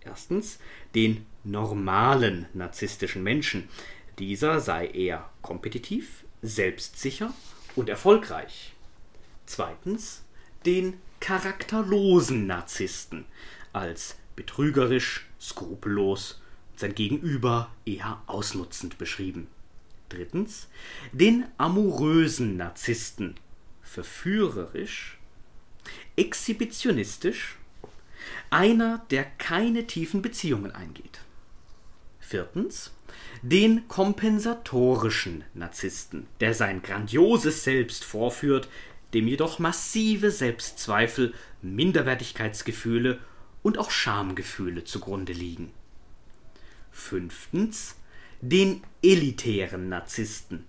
Erstens 0.00 0.60
den 0.94 1.26
normalen 1.42 2.46
narzisstischen 2.54 3.24
Menschen. 3.24 3.68
Dieser 4.20 4.60
sei 4.60 4.86
eher 4.86 5.28
kompetitiv, 5.42 6.22
selbstsicher 6.40 7.34
und 7.74 7.88
erfolgreich. 7.88 8.73
Zweitens 9.46 10.22
den 10.64 10.98
charakterlosen 11.20 12.46
Narzissten 12.46 13.24
als 13.72 14.16
betrügerisch, 14.36 15.26
skrupellos 15.40 16.42
und 16.72 16.80
sein 16.80 16.94
Gegenüber 16.94 17.70
eher 17.84 18.22
ausnutzend 18.26 18.98
beschrieben. 18.98 19.46
Drittens 20.08 20.68
den 21.12 21.46
amorösen 21.56 22.56
Narzissten 22.56 23.36
verführerisch, 23.82 25.18
exhibitionistisch, 26.16 27.56
einer, 28.50 29.04
der 29.10 29.24
keine 29.24 29.86
tiefen 29.86 30.22
Beziehungen 30.22 30.72
eingeht. 30.72 31.20
Viertens 32.20 32.92
Den 33.42 33.86
kompensatorischen 33.88 35.44
Narzissten, 35.52 36.26
der 36.40 36.54
sein 36.54 36.82
grandioses 36.82 37.64
Selbst 37.64 38.04
vorführt, 38.04 38.68
dem 39.14 39.28
jedoch 39.28 39.58
massive 39.58 40.30
Selbstzweifel, 40.30 41.32
Minderwertigkeitsgefühle 41.62 43.18
und 43.62 43.78
auch 43.78 43.90
Schamgefühle 43.90 44.84
zugrunde 44.84 45.32
liegen. 45.32 45.72
Fünftens 46.90 47.96
den 48.40 48.82
elitären 49.02 49.88
Narzissten. 49.88 50.64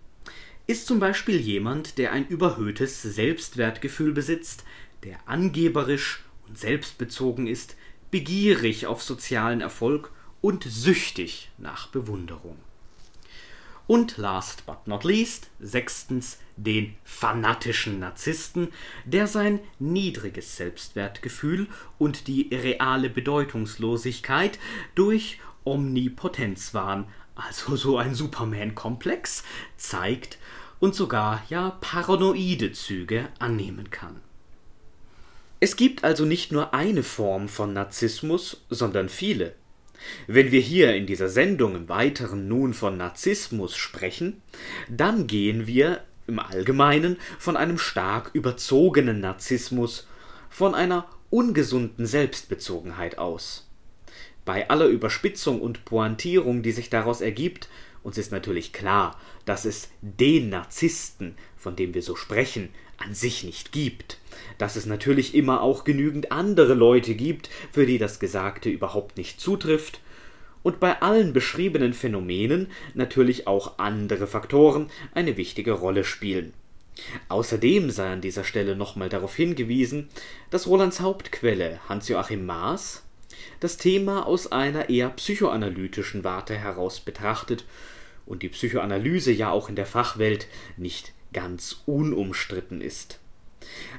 Ist 0.68 0.88
zum 0.88 1.00
Beispiel 1.00 1.40
jemand, 1.40 1.98
der 1.98 2.12
ein 2.12 2.28
überhöhtes 2.28 3.02
Selbstwertgefühl 3.02 4.14
besitzt, 4.14 4.64
der 5.04 5.18
angeberisch 5.28 6.24
und 6.48 6.58
selbstbezogen 6.58 7.48
ist, 7.48 7.75
begierig 8.12 8.88
auf 8.88 9.04
sozialen 9.04 9.62
Erfolg 9.62 10.12
und 10.42 10.64
süchtig 10.64 11.52
nach 11.58 11.88
Bewunderung. 11.88 12.58
Und 13.88 14.18
last 14.18 14.65
but 14.65 14.88
not 14.88 15.04
least, 15.04 15.50
sechstens, 15.60 16.39
den 16.58 16.96
fanatischen 17.04 18.00
Narzissten, 18.00 18.70
der 19.06 19.27
sein 19.27 19.60
niedriges 19.77 20.58
Selbstwertgefühl 20.58 21.68
und 22.00 22.27
die 22.27 22.50
reale 22.51 23.10
Bedeutungslosigkeit 23.10 24.58
durch 24.96 25.39
Omnipotenzwahn, 25.65 27.08
also 27.36 27.75
so 27.75 27.98
ein 27.98 28.15
Superman-Komplex, 28.15 29.44
zeigt 29.77 30.39
und 30.80 30.96
sogar 30.96 31.44
ja 31.50 31.77
paranoide 31.82 32.72
Züge 32.72 33.30
annehmen 33.39 33.92
kann. 33.92 34.22
Es 35.60 35.75
gibt 35.75 36.04
also 36.04 36.25
nicht 36.25 36.51
nur 36.51 36.74
eine 36.74 37.04
Form 37.04 37.48
von 37.50 37.74
Narzissmus, 37.74 38.65
sondern 38.70 39.10
viele. 39.10 39.56
Wenn 40.28 40.52
wir 40.52 40.62
hier 40.62 40.96
in 40.96 41.06
dieser 41.06 41.30
Sendung 41.30 41.75
im 41.75 41.90
Weiteren 41.90 42.48
nun 42.48 42.74
von 42.74 42.98
Narzissmus 42.98 43.75
sprechen, 43.75 44.42
dann 44.90 45.28
gehen 45.28 45.68
wir 45.68 46.02
im 46.28 46.40
Allgemeinen 46.40 47.18
von 47.38 47.58
einem 47.58 47.78
stark 47.78 48.32
überzogenen 48.34 49.20
Narzissmus, 49.20 50.08
von 50.50 50.74
einer 50.74 51.08
ungesunden 51.30 52.06
Selbstbezogenheit 52.06 53.18
aus. 53.18 53.68
Bei 54.46 54.70
aller 54.70 54.86
Überspitzung 54.86 55.62
und 55.62 55.86
Pointierung, 55.86 56.62
die 56.62 56.72
sich 56.72 56.90
daraus 56.90 57.22
ergibt, 57.22 57.68
uns 58.04 58.20
ist 58.20 58.32
natürlich 58.32 58.72
klar, 58.72 59.20
dass 59.46 59.66
es 59.66 59.90
den 60.02 60.50
Narzissten, 60.50 61.36
von 61.58 61.75
dem 61.75 61.96
wir 61.96 62.04
so 62.04 62.16
sprechen, 62.16 62.70
an 62.98 63.14
sich 63.14 63.44
nicht 63.44 63.72
gibt, 63.72 64.18
dass 64.58 64.75
es 64.75 64.86
natürlich 64.86 65.36
immer 65.36 65.62
auch 65.62 65.84
genügend 65.84 66.32
andere 66.32 66.74
Leute 66.74 67.16
gibt, 67.16 67.50
für 67.72 67.86
die 67.86 67.98
das 67.98 68.20
Gesagte 68.20 68.70
überhaupt 68.70 69.18
nicht 69.18 69.40
zutrifft, 69.40 70.00
und 70.64 70.80
bei 70.80 71.00
allen 71.04 71.32
beschriebenen 71.32 71.94
Phänomenen 71.94 72.72
natürlich 72.96 73.46
auch 73.46 73.78
andere 73.78 74.25
Faktoren 74.25 74.90
eine 75.14 75.38
wichtige 75.38 75.74
Rolle 75.74 76.04
spielen. 76.04 76.54
Außerdem 77.30 77.92
sei 77.92 78.14
an 78.14 78.22
dieser 78.22 78.44
Stelle 78.44 78.75
nochmal 78.75 79.10
darauf 79.10 79.36
hingewiesen, 79.36 80.10
dass 80.50 80.66
Rolands 80.66 81.02
Hauptquelle 81.02 81.80
Hans-Joachim 81.88 82.48
Maas 82.48 83.04
das 83.60 83.78
Thema 83.78 84.25
aus 84.25 84.52
einer 84.52 84.90
eher 84.90 85.10
psychoanalytischen 85.10 86.24
Warte 86.24 86.56
heraus 86.56 87.00
betrachtet 87.00 87.66
und 88.25 88.42
die 88.42 88.50
Psychoanalyse 88.50 89.32
ja 89.32 89.52
auch 89.52 89.70
in 89.70 89.75
der 89.75 89.86
Fachwelt 89.86 90.48
nicht 90.78 91.14
ganz 91.36 91.84
unumstritten 91.86 92.80
ist. 92.80 93.20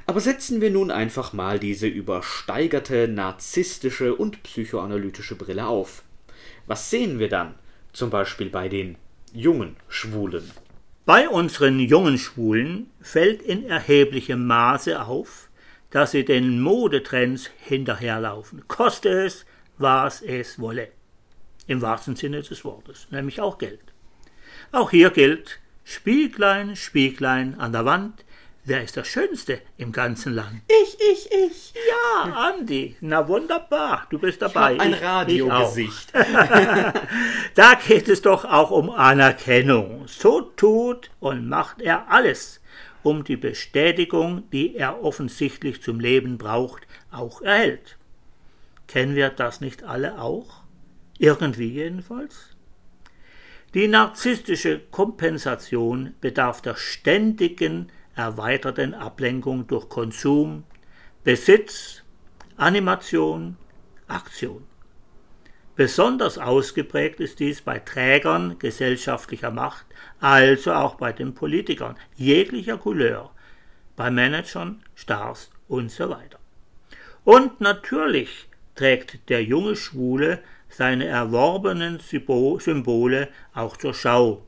Aber 0.07 0.19
setzen 0.19 0.59
wir 0.59 0.71
nun 0.71 0.89
einfach 0.89 1.33
mal 1.33 1.59
diese 1.59 1.87
übersteigerte 1.87 3.07
narzisstische 3.07 4.15
und 4.15 4.41
psychoanalytische 4.41 5.35
Brille 5.35 5.67
auf. 5.67 6.03
Was 6.65 6.89
sehen 6.89 7.19
wir 7.19 7.29
dann, 7.29 7.53
zum 7.93 8.09
Beispiel 8.09 8.49
bei 8.49 8.69
den 8.69 8.97
jungen 9.33 9.75
Schwulen? 9.87 10.51
Bei 11.05 11.29
unseren 11.29 11.79
jungen 11.79 12.17
Schwulen 12.17 12.89
fällt 13.01 13.43
in 13.43 13.65
erheblichem 13.65 14.47
Maße 14.47 14.99
auf, 14.99 15.49
dass 15.91 16.11
sie 16.11 16.25
den 16.25 16.59
Modetrends 16.59 17.51
hinterherlaufen, 17.59 18.67
koste 18.67 19.09
es, 19.09 19.45
was 19.77 20.21
es 20.21 20.59
wolle. 20.59 20.89
Im 21.67 21.81
wahrsten 21.81 22.15
Sinne 22.15 22.41
des 22.41 22.65
Wortes, 22.65 23.07
nämlich 23.11 23.39
auch 23.41 23.59
Geld. 23.59 23.93
Auch 24.71 24.89
hier 24.89 25.11
gilt, 25.11 25.59
Spieglein, 25.89 26.75
Spieglein 26.75 27.57
an 27.57 27.71
der 27.71 27.85
Wand, 27.85 28.25
wer 28.65 28.83
ist 28.83 28.97
der 28.97 29.05
Schönste 29.05 29.61
im 29.77 29.93
ganzen 29.93 30.33
Land? 30.33 30.61
Ich, 30.67 30.97
ich, 30.99 31.31
ich. 31.31 31.73
Ja, 31.87 32.33
Andi, 32.33 32.97
na 32.99 33.25
wunderbar, 33.25 34.05
du 34.09 34.19
bist 34.19 34.41
dabei. 34.41 34.73
Ich 34.73 34.81
ein 34.81 34.93
Radiogesicht. 34.93 36.11
da 37.55 37.75
geht 37.75 38.09
es 38.09 38.21
doch 38.21 38.43
auch 38.43 38.69
um 38.69 38.89
Anerkennung. 38.89 40.03
So 40.07 40.41
tut 40.41 41.09
und 41.21 41.47
macht 41.47 41.81
er 41.81 42.11
alles, 42.11 42.59
um 43.01 43.23
die 43.23 43.37
Bestätigung, 43.37 44.43
die 44.51 44.75
er 44.75 45.01
offensichtlich 45.01 45.81
zum 45.81 46.01
Leben 46.01 46.37
braucht, 46.37 46.85
auch 47.11 47.41
erhält. 47.41 47.97
Kennen 48.87 49.15
wir 49.15 49.29
das 49.29 49.61
nicht 49.61 49.83
alle 49.83 50.19
auch? 50.19 50.63
Irgendwie 51.17 51.69
jedenfalls? 51.69 52.56
Die 53.77 53.87
narzisstische 53.87 54.79
Kompensation 54.89 56.15
bedarf 56.19 56.63
der 56.63 56.75
ständigen 56.77 57.91
erweiterten 58.15 58.95
Ablenkung 58.95 59.67
durch 59.67 59.87
Konsum, 59.87 60.63
Besitz, 61.23 62.01
Animation, 62.55 63.55
Aktion. 64.07 64.65
Besonders 65.75 66.39
ausgeprägt 66.39 67.19
ist 67.19 67.39
dies 67.39 67.61
bei 67.61 67.77
Trägern 67.77 68.57
gesellschaftlicher 68.57 69.51
Macht, 69.51 69.85
also 70.19 70.73
auch 70.73 70.95
bei 70.95 71.13
den 71.13 71.35
Politikern 71.35 71.97
jeglicher 72.15 72.79
Couleur, 72.79 73.29
bei 73.95 74.09
Managern, 74.09 74.81
Stars 74.95 75.51
und 75.67 75.91
so 75.91 76.09
weiter. 76.09 76.39
Und 77.23 77.61
natürlich 77.61 78.47
trägt 78.73 79.29
der 79.29 79.43
junge 79.43 79.75
Schwule 79.75 80.41
seine 80.69 81.05
erworbenen 81.05 81.99
Symbole 81.99 83.29
auch 83.53 83.77
zur 83.77 83.93
Schau. 83.93 84.43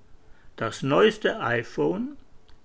Das 0.56 0.84
neueste 0.84 1.40
iPhone, 1.40 2.18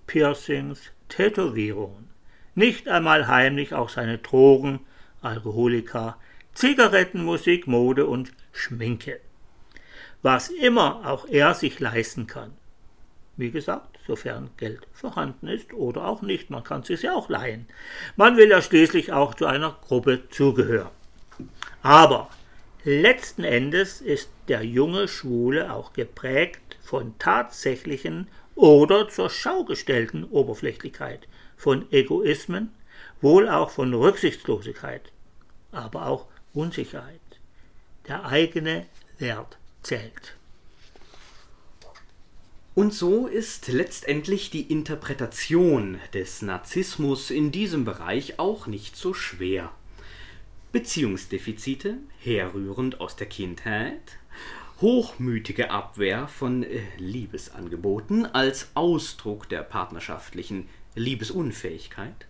Piercings, 0.07 0.91
Tätowierungen. 1.09 2.09
Nicht 2.53 2.87
einmal 2.87 3.27
heimlich 3.27 3.73
auch 3.73 3.89
seine 3.89 4.17
Drogen, 4.17 4.79
Alkoholika, 5.21 6.17
Zigaretten, 6.53 7.23
Musik, 7.23 7.67
Mode 7.67 8.05
und 8.05 8.31
Schminke. 8.51 9.19
Was 10.21 10.49
immer 10.49 11.01
auch 11.05 11.27
er 11.27 11.53
sich 11.53 11.79
leisten 11.79 12.27
kann. 12.27 12.53
Wie 13.37 13.51
gesagt, 13.51 13.99
sofern 14.07 14.49
Geld 14.57 14.87
vorhanden 14.93 15.47
ist 15.47 15.73
oder 15.73 16.05
auch 16.05 16.21
nicht, 16.21 16.49
man 16.49 16.63
kann 16.63 16.81
es 16.81 16.87
sich 16.87 17.01
ja 17.01 17.13
auch 17.13 17.27
leihen. 17.27 17.67
Man 18.15 18.37
will 18.37 18.49
ja 18.49 18.61
schließlich 18.61 19.11
auch 19.11 19.33
zu 19.33 19.45
einer 19.45 19.75
Gruppe 19.85 20.29
zugehören. 20.29 20.91
Aber 21.81 22.29
Letzten 22.87 23.43
Endes 23.43 23.99
ist 23.99 24.29
der 24.47 24.61
junge 24.61 25.07
Schwule 25.07 25.73
auch 25.73 25.93
geprägt 25.93 26.77
von 26.83 27.17
tatsächlichen 27.17 28.27
oder 28.53 29.09
zur 29.09 29.31
Schau 29.31 29.63
gestellten 29.63 30.23
Oberflächlichkeit, 30.23 31.27
von 31.57 31.91
Egoismen, 31.91 32.75
wohl 33.21 33.49
auch 33.49 33.71
von 33.71 33.91
Rücksichtslosigkeit, 33.91 35.11
aber 35.71 36.05
auch 36.05 36.27
Unsicherheit. 36.53 37.19
Der 38.07 38.23
eigene 38.25 38.85
Wert 39.17 39.57
zählt. 39.81 40.35
Und 42.75 42.93
so 42.93 43.25
ist 43.25 43.67
letztendlich 43.67 44.51
die 44.51 44.71
Interpretation 44.71 45.99
des 46.13 46.43
Narzissmus 46.43 47.31
in 47.31 47.51
diesem 47.51 47.83
Bereich 47.83 48.37
auch 48.37 48.67
nicht 48.67 48.95
so 48.95 49.15
schwer. 49.15 49.71
Beziehungsdefizite, 50.75 51.99
herrührend 52.19 52.99
aus 52.99 53.15
der 53.15 53.27
Kindheit, 53.27 54.17
hochmütige 54.81 55.71
Abwehr 55.71 56.27
von 56.27 56.63
äh, 56.63 56.81
Liebesangeboten 56.97 58.25
als 58.25 58.71
Ausdruck 58.73 59.47
der 59.47 59.63
partnerschaftlichen 59.63 60.67
Liebesunfähigkeit, 60.95 62.27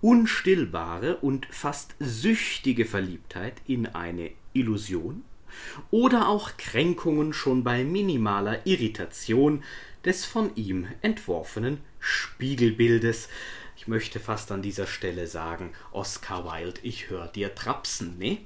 unstillbare 0.00 1.18
und 1.18 1.44
fast 1.50 1.94
süchtige 2.00 2.86
Verliebtheit 2.86 3.60
in 3.66 3.84
eine 3.84 4.30
Illusion 4.54 5.22
oder 5.90 6.28
auch 6.30 6.56
Kränkungen 6.56 7.34
schon 7.34 7.62
bei 7.62 7.84
minimaler 7.84 8.66
Irritation 8.66 9.62
des 10.02 10.24
von 10.24 10.56
ihm 10.56 10.86
entworfenen 11.02 11.76
Spiegelbildes, 12.00 13.28
ich 13.82 13.88
möchte 13.88 14.20
fast 14.20 14.52
an 14.52 14.62
dieser 14.62 14.86
Stelle 14.86 15.26
sagen, 15.26 15.72
Oscar 15.90 16.44
Wilde, 16.44 16.78
ich 16.84 17.10
höre 17.10 17.26
dir 17.26 17.52
trapsen, 17.52 18.16
ne? 18.16 18.38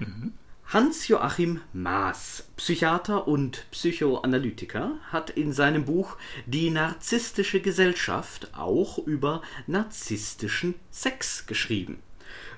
Mhm. 0.00 0.32
Hans-Joachim 0.66 1.60
Maas, 1.72 2.48
Psychiater 2.56 3.28
und 3.28 3.64
Psychoanalytiker, 3.70 4.98
hat 5.12 5.30
in 5.30 5.52
seinem 5.52 5.84
Buch 5.84 6.16
Die 6.46 6.70
narzisstische 6.70 7.60
Gesellschaft 7.60 8.48
auch 8.56 8.98
über 8.98 9.40
narzisstischen 9.68 10.74
Sex 10.90 11.46
geschrieben. 11.46 12.02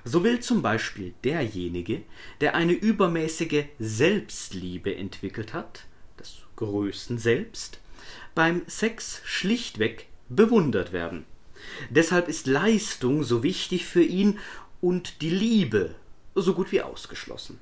So 0.03 0.23
will 0.23 0.39
zum 0.39 0.63
Beispiel 0.63 1.13
derjenige, 1.23 2.01
der 2.41 2.55
eine 2.55 2.73
übermäßige 2.73 3.65
Selbstliebe 3.77 4.95
entwickelt 4.95 5.53
hat, 5.53 5.85
das 6.17 6.37
Größen 6.55 7.19
selbst, 7.19 7.79
beim 8.33 8.63
Sex 8.65 9.21
schlichtweg 9.25 10.07
bewundert 10.27 10.91
werden. 10.91 11.27
Deshalb 11.89 12.27
ist 12.27 12.47
Leistung 12.47 13.23
so 13.23 13.43
wichtig 13.43 13.85
für 13.85 14.03
ihn 14.03 14.39
und 14.81 15.21
die 15.21 15.29
Liebe 15.29 15.95
so 16.35 16.53
gut 16.53 16.71
wie 16.71 16.81
ausgeschlossen. 16.81 17.59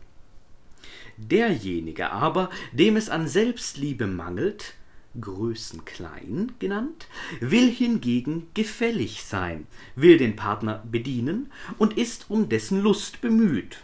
Derjenige 1.17 2.11
aber, 2.11 2.49
dem 2.73 2.97
es 2.97 3.09
an 3.09 3.27
Selbstliebe 3.27 4.05
mangelt, 4.05 4.73
Größenklein 5.19 6.51
genannt, 6.59 7.07
will 7.39 7.71
hingegen 7.71 8.47
gefällig 8.53 9.23
sein, 9.23 9.65
will 9.95 10.17
den 10.17 10.35
Partner 10.35 10.83
bedienen 10.89 11.51
und 11.77 11.97
ist 11.97 12.25
um 12.29 12.49
dessen 12.49 12.81
Lust 12.81 13.21
bemüht. 13.21 13.79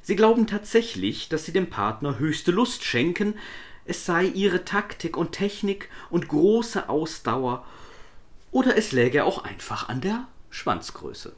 Sie 0.00 0.16
glauben 0.16 0.46
tatsächlich, 0.46 1.28
dass 1.28 1.44
sie 1.44 1.52
dem 1.52 1.68
Partner 1.68 2.18
höchste 2.18 2.50
Lust 2.50 2.84
schenken, 2.84 3.34
es 3.84 4.06
sei 4.06 4.24
ihre 4.24 4.64
Taktik 4.64 5.16
und 5.16 5.32
Technik 5.32 5.88
und 6.10 6.28
große 6.28 6.88
Ausdauer, 6.88 7.66
oder 8.52 8.76
es 8.76 8.92
läge 8.92 9.24
auch 9.24 9.44
einfach 9.44 9.88
an 9.88 10.00
der 10.00 10.28
Schwanzgröße. 10.50 11.34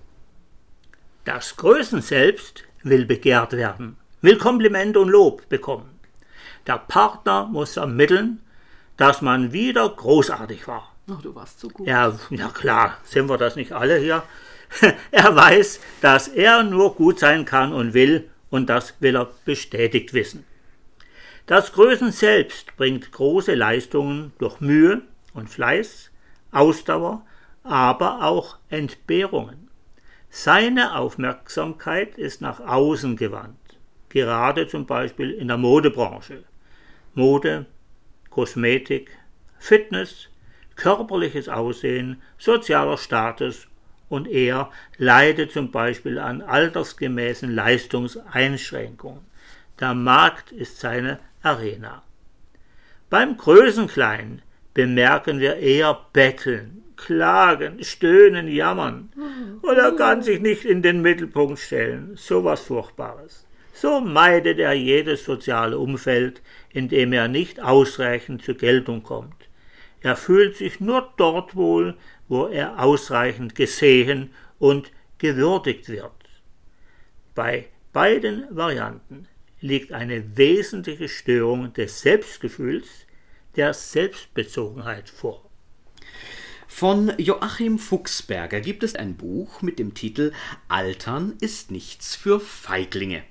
Das 1.25 1.57
Größen 1.57 2.03
selbst 2.03 2.65
will 2.83 3.07
begehrt 3.07 3.53
werden, 3.53 3.97
will 4.21 4.37
Kompliment 4.37 4.99
und 4.99 5.09
Lob 5.09 5.49
bekommen. 5.49 5.99
Der 6.67 6.79
Partner 6.79 7.47
muss 7.47 7.79
ermitteln, 7.79 8.43
dass 8.99 9.23
man 9.23 9.53
wieder 9.53 9.89
großartig 9.89 10.69
war. 10.69 10.95
Oh, 11.09 11.19
du 11.23 11.35
warst 11.35 11.61
so 11.61 11.69
gut. 11.69 11.87
Ja, 11.87 12.19
ja 12.31 12.49
klar, 12.49 12.99
sind 13.05 13.29
wir 13.29 13.39
das 13.39 13.57
nicht 13.57 13.73
alle 13.73 13.99
hier? 13.99 14.23
er 15.11 15.37
weiß, 15.37 15.81
dass 16.01 16.29
er 16.29 16.63
nur 16.63 16.95
gut 16.95 17.19
sein 17.19 17.45
kann 17.45 17.73
und 17.73 17.95
will, 17.95 18.31
und 18.51 18.69
das 18.69 18.95
will 19.01 19.17
er 19.17 19.31
bestätigt 19.45 20.15
wissen. 20.15 20.45
Das 21.47 21.73
Größen 21.73 22.11
selbst 22.11 22.75
bringt 22.77 23.13
große 23.13 23.55
Leistungen 23.55 24.33
durch 24.39 24.61
Mühe 24.61 25.03
und 25.35 25.51
Fleiß, 25.51 26.11
Ausdauer, 26.55 27.25
aber 27.63 28.23
auch 28.23 28.59
Entbehrungen. 28.69 29.69
Seine 30.29 30.97
Aufmerksamkeit 30.97 32.19
ist 32.19 32.41
nach 32.41 32.61
außen 32.61 33.17
gewandt, 33.17 33.79
gerade 34.09 34.67
zum 34.67 34.87
Beispiel 34.87 35.31
in 35.31 35.49
der 35.49 35.59
Modebranche. 35.59 36.45
Mode, 37.15 37.67
Kosmetik, 38.31 39.17
Fitness, 39.59 40.29
körperliches 40.77 41.49
Aussehen, 41.49 42.21
sozialer 42.37 42.99
Status 42.99 43.69
und 44.09 44.29
er 44.29 44.71
leidet 44.99 45.53
zum 45.53 45.71
Beispiel 45.71 46.19
an 46.19 46.43
altersgemäßen 46.43 47.55
Leistungseinschränkungen. 47.55 49.25
Der 49.81 49.95
Markt 49.95 50.53
ist 50.53 50.81
seine 50.81 51.19
Arena. 51.43 52.03
Beim 53.11 53.37
Größenklein 53.37 54.43
bemerken 54.75 55.39
wir 55.39 55.57
eher 55.57 55.99
Betteln, 56.13 56.83
Klagen, 56.97 57.83
Stöhnen, 57.83 58.49
Jammern. 58.49 59.11
Und 59.63 59.77
er 59.77 59.93
kann 59.93 60.23
sich 60.23 60.41
nicht 60.41 60.65
in 60.65 60.83
den 60.83 61.01
Mittelpunkt 61.03 61.59
stellen. 61.59 62.13
So 62.17 62.45
was 62.45 62.63
Furchtbares. 62.63 63.47
So 63.73 64.01
meidet 64.01 64.59
er 64.59 64.73
jedes 64.73 65.25
soziale 65.25 65.79
Umfeld, 65.79 66.43
in 66.71 66.89
dem 66.89 67.13
er 67.13 67.29
nicht 67.29 67.61
ausreichend 67.61 68.43
zur 68.43 68.55
Geltung 68.55 69.03
kommt. 69.03 69.49
Er 70.01 70.17
fühlt 70.17 70.57
sich 70.57 70.81
nur 70.81 71.13
dort 71.17 71.57
wohl, 71.57 71.97
wo 72.29 72.47
er 72.47 72.79
ausreichend 72.79 73.55
gesehen 73.55 74.31
und 74.59 74.93
gewürdigt 75.19 75.89
wird. 75.89 76.13
Bei 77.35 77.67
beiden 77.93 78.45
Varianten 78.51 79.27
liegt 79.61 79.93
eine 79.93 80.37
wesentliche 80.37 81.09
Störung 81.09 81.73
des 81.73 82.03
Selbstgefühls, 82.03 83.04
der 83.57 83.75
Selbstbezogenheit 83.75 85.11
vor. 85.11 85.49
Von 86.67 87.13
Joachim 87.19 87.79
Fuchsberger 87.79 88.61
gibt 88.61 88.83
es 88.83 88.97
ein 88.97 89.17
Buch 89.17 89.63
mit 89.63 89.79
dem 89.79 89.95
Titel 89.95 90.33
Altern 90.69 91.35
ist 91.41 91.71
nichts 91.71 92.17
für 92.17 92.41
Feiglinge. 92.41 93.23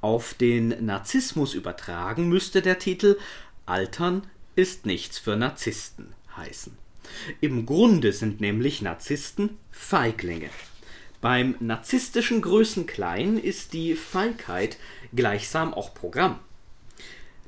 Auf 0.00 0.34
den 0.34 0.84
Narzissmus 0.84 1.54
übertragen 1.54 2.28
müsste 2.28 2.62
der 2.62 2.78
Titel 2.78 3.18
Altern 3.66 4.26
ist 4.56 4.86
nichts 4.86 5.18
für 5.18 5.36
Narzissten 5.36 6.14
heißen. 6.36 6.76
Im 7.40 7.66
Grunde 7.66 8.12
sind 8.12 8.40
nämlich 8.40 8.82
Narzissten 8.82 9.58
Feiglinge. 9.70 10.48
Beim 11.20 11.56
narzisstischen 11.60 12.42
Größenklein 12.42 13.38
ist 13.38 13.72
die 13.72 13.94
Feigheit 13.94 14.78
gleichsam 15.14 15.72
auch 15.72 15.94
Programm. 15.94 16.38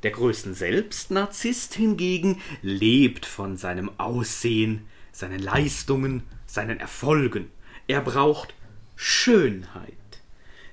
Der 0.07 0.12
Größen 0.12 0.55
selbst 0.55 1.11
Narzisst 1.11 1.75
hingegen 1.75 2.40
lebt 2.62 3.27
von 3.27 3.57
seinem 3.57 3.90
Aussehen, 3.99 4.87
seinen 5.11 5.40
Leistungen, 5.40 6.23
seinen 6.47 6.79
Erfolgen. 6.79 7.51
Er 7.88 8.03
braucht 8.03 8.55
Schönheit, 8.95 9.92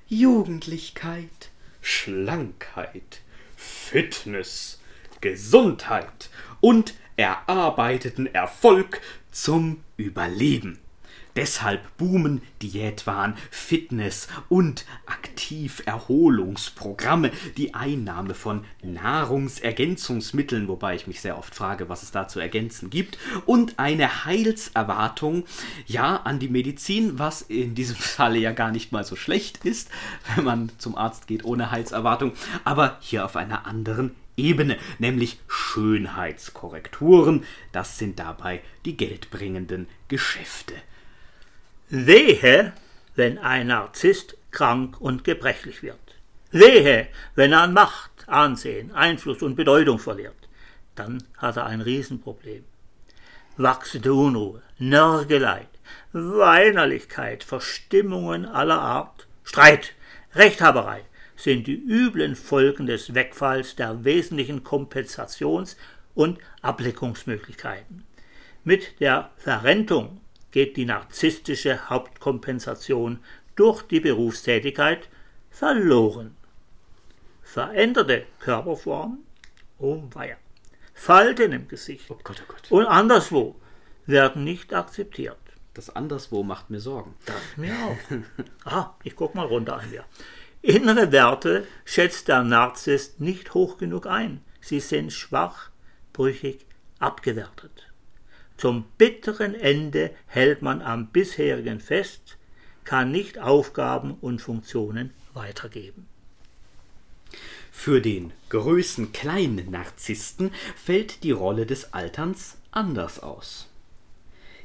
Jugendlichkeit, 0.06 1.50
Schlankheit, 1.82 3.22
Fitness, 3.56 4.80
Gesundheit 5.20 6.30
und 6.60 6.94
erarbeiteten 7.16 8.32
Erfolg 8.32 9.00
zum 9.32 9.82
Überleben. 9.96 10.78
Deshalb 11.36 11.96
boomen 11.96 12.42
Diätwahn, 12.62 13.36
Fitness 13.50 14.28
und 14.48 14.86
Aktiverholungsprogramme, 15.06 17.32
die 17.56 17.74
Einnahme 17.74 18.34
von 18.34 18.64
Nahrungsergänzungsmitteln, 18.82 20.68
wobei 20.68 20.94
ich 20.94 21.08
mich 21.08 21.20
sehr 21.20 21.36
oft 21.36 21.54
frage, 21.54 21.88
was 21.88 22.04
es 22.04 22.12
da 22.12 22.28
zu 22.28 22.38
ergänzen 22.38 22.88
gibt, 22.88 23.18
und 23.46 23.80
eine 23.80 24.24
Heilserwartung, 24.24 25.44
ja, 25.86 26.14
an 26.16 26.38
die 26.38 26.48
Medizin, 26.48 27.18
was 27.18 27.42
in 27.42 27.74
diesem 27.74 27.96
Falle 27.96 28.38
ja 28.38 28.52
gar 28.52 28.70
nicht 28.70 28.92
mal 28.92 29.04
so 29.04 29.16
schlecht 29.16 29.64
ist, 29.64 29.90
wenn 30.36 30.44
man 30.44 30.70
zum 30.78 30.96
Arzt 30.96 31.26
geht 31.26 31.44
ohne 31.44 31.72
Heilserwartung, 31.72 32.32
aber 32.62 32.96
hier 33.00 33.24
auf 33.24 33.34
einer 33.34 33.66
anderen 33.66 34.14
Ebene, 34.36 34.78
nämlich 34.98 35.38
Schönheitskorrekturen. 35.46 37.44
Das 37.72 37.98
sind 37.98 38.18
dabei 38.18 38.62
die 38.84 38.96
geldbringenden 38.96 39.86
Geschäfte. 40.08 40.74
Wehe, 41.94 42.72
wenn 43.14 43.38
ein 43.38 43.68
Narzisst 43.68 44.36
krank 44.50 45.00
und 45.00 45.22
gebrechlich 45.22 45.84
wird. 45.84 46.16
Wehe, 46.50 47.06
wenn 47.36 47.52
er 47.52 47.62
an 47.62 47.72
Macht, 47.72 48.10
Ansehen, 48.26 48.90
Einfluss 48.92 49.42
und 49.42 49.54
Bedeutung 49.54 50.00
verliert. 50.00 50.48
Dann 50.96 51.22
hat 51.36 51.56
er 51.56 51.66
ein 51.66 51.80
Riesenproblem. 51.80 52.64
Wachsende 53.56 54.12
Unruhe, 54.12 54.60
Nörgelei, 54.78 55.68
Weinerlichkeit, 56.12 57.44
Verstimmungen 57.44 58.44
aller 58.44 58.80
Art, 58.80 59.28
Streit, 59.44 59.92
Rechthaberei 60.34 61.02
sind 61.36 61.68
die 61.68 61.80
üblen 61.80 62.34
Folgen 62.34 62.86
des 62.86 63.14
Wegfalls 63.14 63.76
der 63.76 64.02
wesentlichen 64.04 64.64
Kompensations- 64.64 65.76
und 66.16 66.38
Ableckungsmöglichkeiten. 66.60 68.04
Mit 68.64 69.00
der 69.00 69.30
Verrentung 69.36 70.20
geht 70.54 70.76
die 70.76 70.84
narzisstische 70.84 71.90
Hauptkompensation 71.90 73.18
durch 73.56 73.82
die 73.82 73.98
Berufstätigkeit 73.98 75.08
verloren. 75.50 76.36
Veränderte 77.42 78.26
Körperform, 78.38 79.18
oh 79.78 80.04
weia, 80.12 80.36
Falten 80.92 81.50
im 81.50 81.66
Gesicht 81.66 82.08
oh 82.08 82.18
Gott, 82.22 82.40
oh 82.44 82.52
Gott. 82.52 82.70
und 82.70 82.86
anderswo 82.86 83.56
werden 84.06 84.44
nicht 84.44 84.72
akzeptiert. 84.72 85.40
Das 85.74 85.90
anderswo 85.90 86.44
macht 86.44 86.70
mir 86.70 86.78
Sorgen. 86.78 87.16
Das 87.26 87.56
mir 87.56 87.74
auch. 87.74 88.16
ah, 88.64 88.94
ich 89.02 89.16
guck 89.16 89.34
mal 89.34 89.46
runter 89.46 89.80
an 89.80 89.90
dir. 89.90 90.04
Innere 90.62 91.10
Werte 91.10 91.66
schätzt 91.84 92.28
der 92.28 92.44
Narzisst 92.44 93.20
nicht 93.20 93.54
hoch 93.54 93.76
genug 93.76 94.06
ein. 94.06 94.44
Sie 94.60 94.78
sind 94.78 95.12
schwach, 95.12 95.70
brüchig, 96.12 96.64
abgewertet. 97.00 97.92
Zum 98.56 98.84
bitteren 98.98 99.54
Ende 99.54 100.10
hält 100.26 100.62
man 100.62 100.80
am 100.80 101.08
bisherigen 101.08 101.80
fest, 101.80 102.38
kann 102.84 103.10
nicht 103.10 103.38
Aufgaben 103.38 104.14
und 104.20 104.40
Funktionen 104.40 105.10
weitergeben. 105.32 106.06
Für 107.72 108.00
den 108.00 108.32
größten 108.50 109.12
kleinen 109.12 109.70
Narzissten 109.70 110.52
fällt 110.76 111.24
die 111.24 111.32
Rolle 111.32 111.66
des 111.66 111.92
Alterns 111.92 112.56
anders 112.70 113.18
aus. 113.18 113.68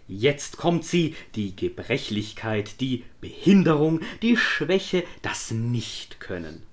Jetzt 0.08 0.58
kommt 0.58 0.86
sie, 0.86 1.16
die 1.36 1.56
Gebrechlichkeit, 1.56 2.82
die 2.82 3.04
Behinderung, 3.22 4.02
die 4.22 4.38
Schwäche, 4.38 5.04
das 5.22 5.52
Nichtkönnen. 5.52 6.69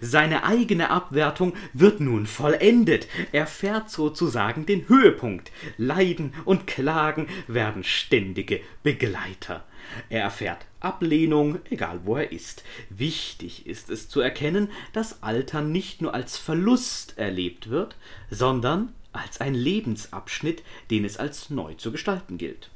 Seine 0.00 0.44
eigene 0.44 0.90
Abwertung 0.90 1.54
wird 1.72 2.00
nun 2.00 2.26
vollendet. 2.26 3.08
Er 3.32 3.46
fährt 3.46 3.90
sozusagen 3.90 4.66
den 4.66 4.88
Höhepunkt. 4.88 5.52
Leiden 5.78 6.34
und 6.44 6.66
Klagen 6.66 7.28
werden 7.46 7.84
ständige 7.84 8.60
Begleiter. 8.82 9.64
Er 10.08 10.22
erfährt 10.22 10.66
Ablehnung, 10.80 11.58
egal 11.70 12.00
wo 12.04 12.16
er 12.16 12.32
ist. 12.32 12.64
Wichtig 12.90 13.66
ist 13.66 13.90
es 13.90 14.08
zu 14.08 14.20
erkennen, 14.20 14.70
dass 14.92 15.22
Altern 15.22 15.72
nicht 15.72 16.02
nur 16.02 16.14
als 16.14 16.36
Verlust 16.36 17.18
erlebt 17.18 17.70
wird, 17.70 17.96
sondern 18.30 18.92
als 19.12 19.40
ein 19.40 19.54
Lebensabschnitt, 19.54 20.62
den 20.90 21.04
es 21.04 21.16
als 21.16 21.50
neu 21.50 21.74
zu 21.74 21.92
gestalten 21.92 22.38
gilt. 22.38 22.70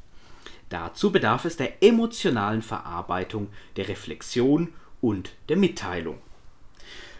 Dazu 0.68 1.12
bedarf 1.12 1.44
es 1.44 1.56
der 1.56 1.82
emotionalen 1.82 2.62
Verarbeitung, 2.62 3.48
der 3.76 3.88
Reflexion 3.88 4.72
und 5.00 5.32
der 5.48 5.56
Mitteilung. 5.56 6.18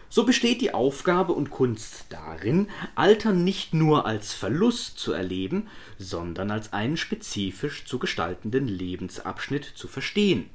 So 0.09 0.23
besteht 0.23 0.61
die 0.61 0.73
Aufgabe 0.73 1.33
und 1.33 1.49
Kunst 1.49 2.05
darin, 2.09 2.67
Altern 2.95 3.43
nicht 3.43 3.73
nur 3.73 4.05
als 4.05 4.33
Verlust 4.33 4.97
zu 4.97 5.11
erleben, 5.11 5.67
sondern 5.97 6.49
als 6.49 6.71
einen 6.73 6.97
spezifisch 6.97 7.85
zu 7.85 7.99
gestaltenden 7.99 8.67
Lebensabschnitt 8.67 9.65
zu 9.65 9.87
verstehen. 9.87 10.49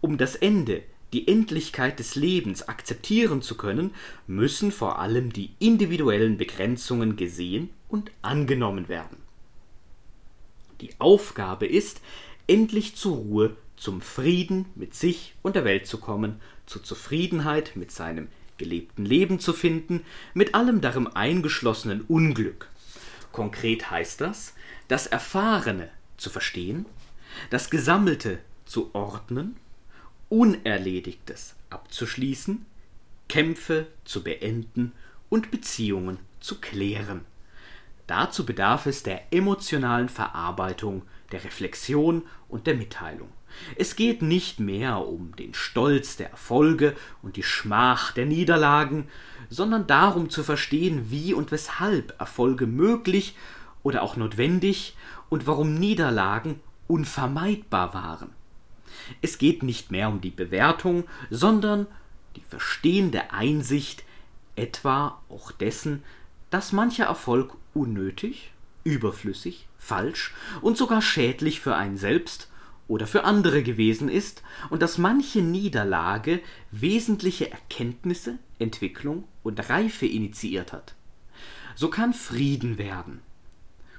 Um 0.00 0.18
das 0.18 0.36
Ende, 0.36 0.82
die 1.12 1.26
Endlichkeit 1.26 1.98
des 1.98 2.14
Lebens 2.14 2.68
akzeptieren 2.68 3.42
zu 3.42 3.56
können, 3.56 3.92
müssen 4.26 4.70
vor 4.70 4.98
allem 4.98 5.32
die 5.32 5.50
individuellen 5.58 6.36
Begrenzungen 6.36 7.16
gesehen 7.16 7.70
und 7.88 8.10
angenommen 8.22 8.88
werden. 8.88 9.18
Die 10.80 10.90
Aufgabe 10.98 11.66
ist, 11.66 12.00
endlich 12.46 12.96
zur 12.96 13.16
Ruhe, 13.16 13.56
zum 13.76 14.00
Frieden 14.00 14.66
mit 14.74 14.94
sich 14.94 15.34
und 15.42 15.56
der 15.56 15.64
Welt 15.64 15.86
zu 15.86 15.98
kommen, 15.98 16.40
zur 16.66 16.82
Zufriedenheit 16.82 17.72
mit 17.76 17.90
seinem 17.90 18.28
gelebten 18.58 19.04
Leben 19.04 19.38
zu 19.38 19.52
finden, 19.52 20.04
mit 20.34 20.54
allem 20.54 20.80
darin 20.80 21.06
eingeschlossenen 21.06 22.02
Unglück. 22.02 22.68
Konkret 23.32 23.90
heißt 23.90 24.20
das, 24.20 24.54
das 24.88 25.06
Erfahrene 25.06 25.90
zu 26.16 26.30
verstehen, 26.30 26.86
das 27.50 27.70
Gesammelte 27.70 28.38
zu 28.64 28.94
ordnen, 28.94 29.56
Unerledigtes 30.28 31.54
abzuschließen, 31.70 32.66
Kämpfe 33.28 33.86
zu 34.04 34.22
beenden 34.22 34.92
und 35.28 35.50
Beziehungen 35.50 36.18
zu 36.40 36.60
klären. 36.60 37.24
Dazu 38.06 38.46
bedarf 38.46 38.86
es 38.86 39.02
der 39.02 39.32
emotionalen 39.32 40.08
Verarbeitung, 40.08 41.02
der 41.32 41.44
Reflexion 41.44 42.22
und 42.48 42.66
der 42.66 42.74
Mitteilung. 42.74 43.28
Es 43.76 43.96
geht 43.96 44.22
nicht 44.22 44.60
mehr 44.60 44.98
um 44.98 45.34
den 45.36 45.54
Stolz 45.54 46.16
der 46.16 46.30
Erfolge 46.30 46.94
und 47.22 47.36
die 47.36 47.42
Schmach 47.42 48.12
der 48.12 48.26
Niederlagen, 48.26 49.08
sondern 49.48 49.86
darum 49.86 50.30
zu 50.30 50.42
verstehen, 50.42 51.10
wie 51.10 51.34
und 51.34 51.52
weshalb 51.52 52.18
Erfolge 52.20 52.66
möglich 52.66 53.36
oder 53.82 54.02
auch 54.02 54.16
notwendig 54.16 54.96
und 55.28 55.46
warum 55.46 55.74
Niederlagen 55.74 56.60
unvermeidbar 56.86 57.94
waren. 57.94 58.30
Es 59.22 59.38
geht 59.38 59.62
nicht 59.62 59.90
mehr 59.90 60.08
um 60.08 60.20
die 60.20 60.30
Bewertung, 60.30 61.04
sondern 61.30 61.86
die 62.36 62.42
verstehende 62.42 63.32
Einsicht 63.32 64.04
etwa 64.56 65.20
auch 65.28 65.52
dessen, 65.52 66.02
dass 66.50 66.72
mancher 66.72 67.04
Erfolg 67.06 67.54
unnötig, 67.74 68.52
überflüssig, 68.84 69.66
falsch 69.78 70.34
und 70.62 70.76
sogar 70.76 71.02
schädlich 71.02 71.60
für 71.60 71.74
einen 71.74 71.96
selbst 71.96 72.48
oder 72.88 73.06
für 73.06 73.24
andere 73.24 73.62
gewesen 73.62 74.08
ist 74.08 74.42
und 74.70 74.82
dass 74.82 74.98
manche 74.98 75.40
Niederlage 75.42 76.40
wesentliche 76.70 77.50
Erkenntnisse, 77.50 78.38
Entwicklung 78.58 79.24
und 79.42 79.68
Reife 79.68 80.06
initiiert 80.06 80.72
hat. 80.72 80.94
So 81.74 81.88
kann 81.88 82.14
Frieden 82.14 82.78
werden. 82.78 83.20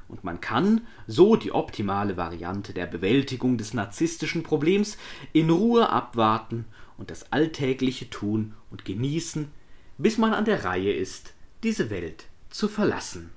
Und 0.07 0.23
man 0.23 0.39
kann, 0.39 0.81
so 1.05 1.35
die 1.35 1.51
optimale 1.51 2.15
Variante 2.15 2.73
der 2.73 2.85
Bewältigung 2.85 3.57
des 3.57 3.73
narzisstischen 3.73 4.41
Problems, 4.41 4.97
in 5.33 5.49
Ruhe 5.49 5.89
abwarten 5.89 6.65
und 6.97 7.11
das 7.11 7.31
Alltägliche 7.33 8.09
tun 8.09 8.53
und 8.71 8.85
genießen, 8.85 9.51
bis 9.97 10.17
man 10.17 10.33
an 10.33 10.45
der 10.45 10.63
Reihe 10.63 10.93
ist, 10.93 11.33
diese 11.63 11.89
Welt 11.89 12.25
zu 12.49 12.69
verlassen. 12.69 13.31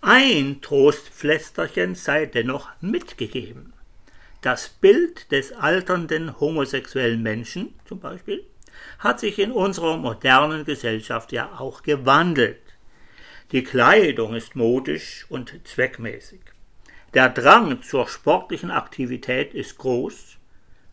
Ein 0.00 0.60
Trostpflästerchen 0.62 1.94
sei 1.94 2.26
dennoch 2.26 2.68
mitgegeben. 2.80 3.72
Das 4.46 4.68
Bild 4.68 5.32
des 5.32 5.52
alternden 5.54 6.38
homosexuellen 6.38 7.20
Menschen 7.20 7.74
zum 7.84 7.98
Beispiel 7.98 8.46
hat 9.00 9.18
sich 9.18 9.40
in 9.40 9.50
unserer 9.50 9.96
modernen 9.96 10.64
Gesellschaft 10.64 11.32
ja 11.32 11.58
auch 11.58 11.82
gewandelt. 11.82 12.62
Die 13.50 13.64
Kleidung 13.64 14.36
ist 14.36 14.54
modisch 14.54 15.26
und 15.30 15.52
zweckmäßig. 15.64 16.42
Der 17.12 17.28
Drang 17.28 17.82
zur 17.82 18.06
sportlichen 18.06 18.70
Aktivität 18.70 19.52
ist 19.52 19.78
groß, 19.78 20.36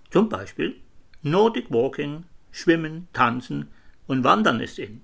zum 0.10 0.30
Beispiel 0.30 0.76
Nordic 1.22 1.70
Walking, 1.70 2.24
Schwimmen, 2.50 3.08
Tanzen 3.14 3.72
und 4.08 4.24
Wandern 4.24 4.62
ist 4.62 4.80
in. 4.80 5.02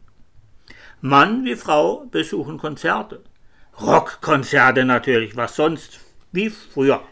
Mann 1.02 1.46
wie 1.46 1.56
Frau 1.56 2.08
besuchen 2.10 2.58
Konzerte. 2.58 3.24
Rockkonzerte 3.80 4.86
natürlich, 4.86 5.36
was 5.36 5.56
sonst, 5.56 6.00
wie 6.32 6.50
früher. 6.50 7.04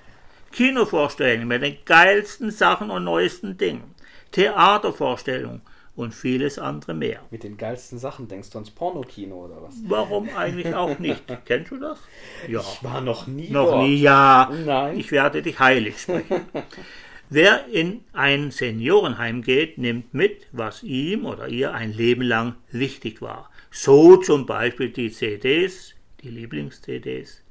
Kinovorstellungen 0.52 1.48
mit 1.48 1.62
den 1.62 1.78
geilsten 1.86 2.52
Sachen 2.52 2.90
und 2.90 3.04
neuesten 3.04 3.58
Dingen, 3.58 3.96
Theatervorstellungen 4.32 5.62
und 5.96 6.14
vieles 6.14 6.60
andere 6.60 6.94
mehr. 6.94 7.22
Mit 7.32 7.44
den 7.44 7.58
geilsten 7.58 7.98
Sachen 7.98 8.28
denkst 8.28 8.52
du 8.52 8.60
ans 8.60 8.70
Pornokino 8.72 9.46
oder 9.46 9.62
was? 9.64 9.76
Warum 9.88 10.30
eigentlich 10.36 10.74
auch 10.74 10.98
nicht? 11.00 11.24
Kennst 11.46 11.72
du 11.72 11.78
das? 11.78 12.00
Ja. 12.48 12.60
Ich 12.60 12.84
war 12.84 13.02
noch 13.02 13.28
nie 13.28 13.50
Noch 13.50 13.72
dort. 13.72 13.84
nie, 13.84 13.96
ja. 13.96 14.52
Nein. 14.66 15.00
Ich 15.00 15.12
werde 15.12 15.42
dich 15.42 15.60
heilig 15.60 16.00
sprechen. 16.00 16.42
Wer 17.30 17.66
in 17.68 18.06
ein 18.14 18.52
Seniorenheim 18.52 19.42
geht, 19.42 19.78
nimmt 19.78 20.14
mit, 20.14 20.48
was 20.54 20.82
ihm 20.84 21.26
oder 21.26 21.50
ihr 21.50 21.74
ein 21.74 21.92
Leben 21.92 22.22
lang 22.22 22.56
wichtig 22.72 23.22
war. 23.22 23.50
So 23.70 24.16
zum 24.16 24.46
Beispiel 24.46 24.92
die 24.92 25.12
CDs, 25.12 25.94
die 26.22 26.30
Lieblings-CDs, 26.30 27.42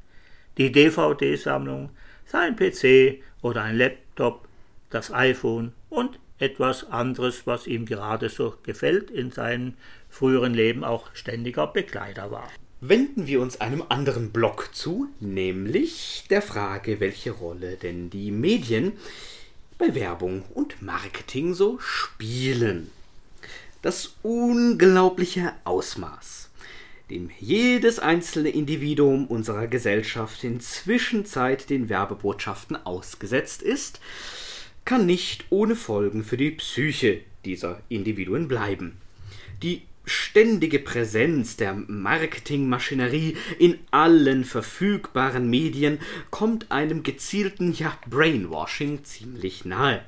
die 0.57 0.73
DVD-Sammlung, 0.73 1.91
sein 2.27 2.57
PC 2.57 3.23
oder 3.43 3.63
ein 3.63 3.77
Laptop, 3.77 4.47
das 4.91 5.13
iPhone 5.13 5.73
und 5.89 6.19
etwas 6.39 6.91
anderes, 6.91 7.47
was 7.47 7.67
ihm 7.67 7.87
gerade 7.87 8.29
so 8.29 8.55
gefällt, 8.63 9.11
in 9.11 9.31
seinem 9.31 9.75
früheren 10.11 10.55
Leben 10.55 10.85
auch 10.85 11.09
ständiger 11.15 11.67
Begleiter 11.67 12.31
war. 12.31 12.51
Wenden 12.81 13.27
wir 13.27 13.41
uns 13.41 13.61
einem 13.61 13.83
anderen 13.89 14.33
Block 14.33 14.71
zu, 14.75 15.09
nämlich 15.19 16.25
der 16.29 16.43
Frage, 16.43 17.01
welche 17.01 17.31
Rolle 17.31 17.77
denn 17.77 18.11
die 18.11 18.31
Medien 18.31 18.93
bei 19.79 19.95
Werbung 19.95 20.43
und 20.55 20.83
Marketing 20.83 21.55
so 21.55 21.79
spielen. 21.79 22.91
Das 23.81 24.15
unglaubliche 24.23 25.53
Ausmaß, 25.65 26.46
dem 27.11 27.31
jedes 27.39 27.99
einzelne 27.99 28.51
Individuum 28.51 29.27
unserer 29.27 29.67
Gesellschaft 29.67 30.43
in 30.45 30.61
Zwischenzeit 30.61 31.71
den 31.71 31.89
Werbebotschaften 31.89 32.77
ausgesetzt 32.85 33.63
ist, 33.63 34.01
kann 34.85 35.07
nicht 35.07 35.45
ohne 35.51 35.77
Folgen 35.77 36.25
für 36.25 36.37
die 36.37 36.51
Psyche 36.53 37.21
dieser 37.45 37.81
Individuen 37.89 38.49
bleiben. 38.49 38.97
Die 39.63 39.83
ständige 40.05 40.79
Präsenz 40.79 41.57
der 41.57 41.75
Marketingmaschinerie 41.75 43.37
in 43.59 43.79
allen 43.91 44.45
verfügbaren 44.45 45.51
Medien 45.51 45.99
kommt 46.31 46.71
einem 46.71 47.03
gezielten 47.03 47.73
ja, 47.73 47.97
Brainwashing 48.09 49.05
ziemlich 49.05 49.65
nahe. 49.65 50.03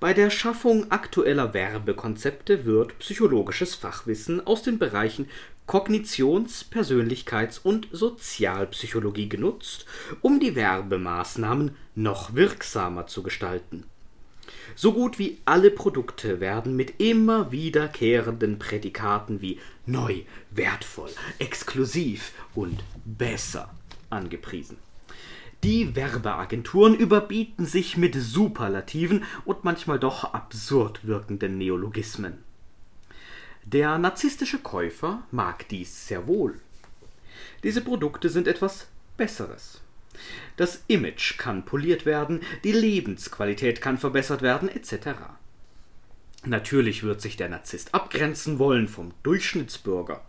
Bei 0.00 0.14
der 0.14 0.30
Schaffung 0.30 0.90
aktueller 0.90 1.52
Werbekonzepte 1.52 2.64
wird 2.64 2.98
psychologisches 3.00 3.74
Fachwissen 3.74 4.44
aus 4.46 4.62
den 4.62 4.78
Bereichen 4.78 5.28
Kognitions-, 5.70 6.64
Persönlichkeits- 6.68 7.60
und 7.62 7.86
Sozialpsychologie 7.92 9.28
genutzt, 9.28 9.86
um 10.20 10.40
die 10.40 10.56
Werbemaßnahmen 10.56 11.76
noch 11.94 12.34
wirksamer 12.34 13.06
zu 13.06 13.22
gestalten. 13.22 13.84
So 14.74 14.92
gut 14.92 15.20
wie 15.20 15.38
alle 15.44 15.70
Produkte 15.70 16.40
werden 16.40 16.74
mit 16.74 16.94
immer 16.98 17.52
wiederkehrenden 17.52 18.58
Prädikaten 18.58 19.42
wie 19.42 19.60
neu, 19.86 20.22
wertvoll, 20.50 21.10
exklusiv 21.38 22.32
und 22.56 22.82
besser 23.04 23.72
angepriesen. 24.10 24.76
Die 25.62 25.94
Werbeagenturen 25.94 26.96
überbieten 26.96 27.64
sich 27.64 27.96
mit 27.96 28.16
Superlativen 28.16 29.22
und 29.44 29.62
manchmal 29.62 30.00
doch 30.00 30.34
absurd 30.34 31.06
wirkenden 31.06 31.58
Neologismen. 31.58 32.49
Der 33.64 33.98
narzisstische 33.98 34.58
Käufer 34.58 35.22
mag 35.30 35.68
dies 35.68 36.08
sehr 36.08 36.26
wohl. 36.26 36.60
Diese 37.62 37.82
Produkte 37.82 38.28
sind 38.28 38.48
etwas 38.48 38.88
Besseres. 39.16 39.80
Das 40.56 40.82
Image 40.88 41.38
kann 41.38 41.64
poliert 41.64 42.04
werden, 42.06 42.40
die 42.64 42.72
Lebensqualität 42.72 43.80
kann 43.80 43.98
verbessert 43.98 44.42
werden, 44.42 44.68
etc. 44.68 45.08
Natürlich 46.44 47.02
wird 47.02 47.20
sich 47.20 47.36
der 47.36 47.50
Narzisst 47.50 47.94
abgrenzen 47.94 48.58
wollen 48.58 48.88
vom 48.88 49.12
Durchschnittsbürger. 49.22 50.24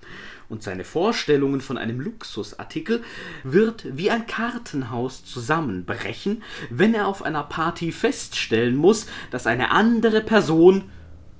Und 0.49 0.61
seine 0.61 0.83
Vorstellungen 0.83 1.61
von 1.61 1.77
einem 1.77 2.01
Luxusartikel 2.01 3.01
wird 3.43 3.85
wie 3.95 4.11
ein 4.11 4.27
Kartenhaus 4.27 5.23
zusammenbrechen, 5.23 6.43
wenn 6.69 6.93
er 6.93 7.07
auf 7.07 7.23
einer 7.23 7.43
Party 7.43 7.93
feststellen 7.93 8.75
muss, 8.75 9.07
dass 9.31 9.47
eine 9.47 9.71
andere 9.71 10.19
Person 10.19 10.91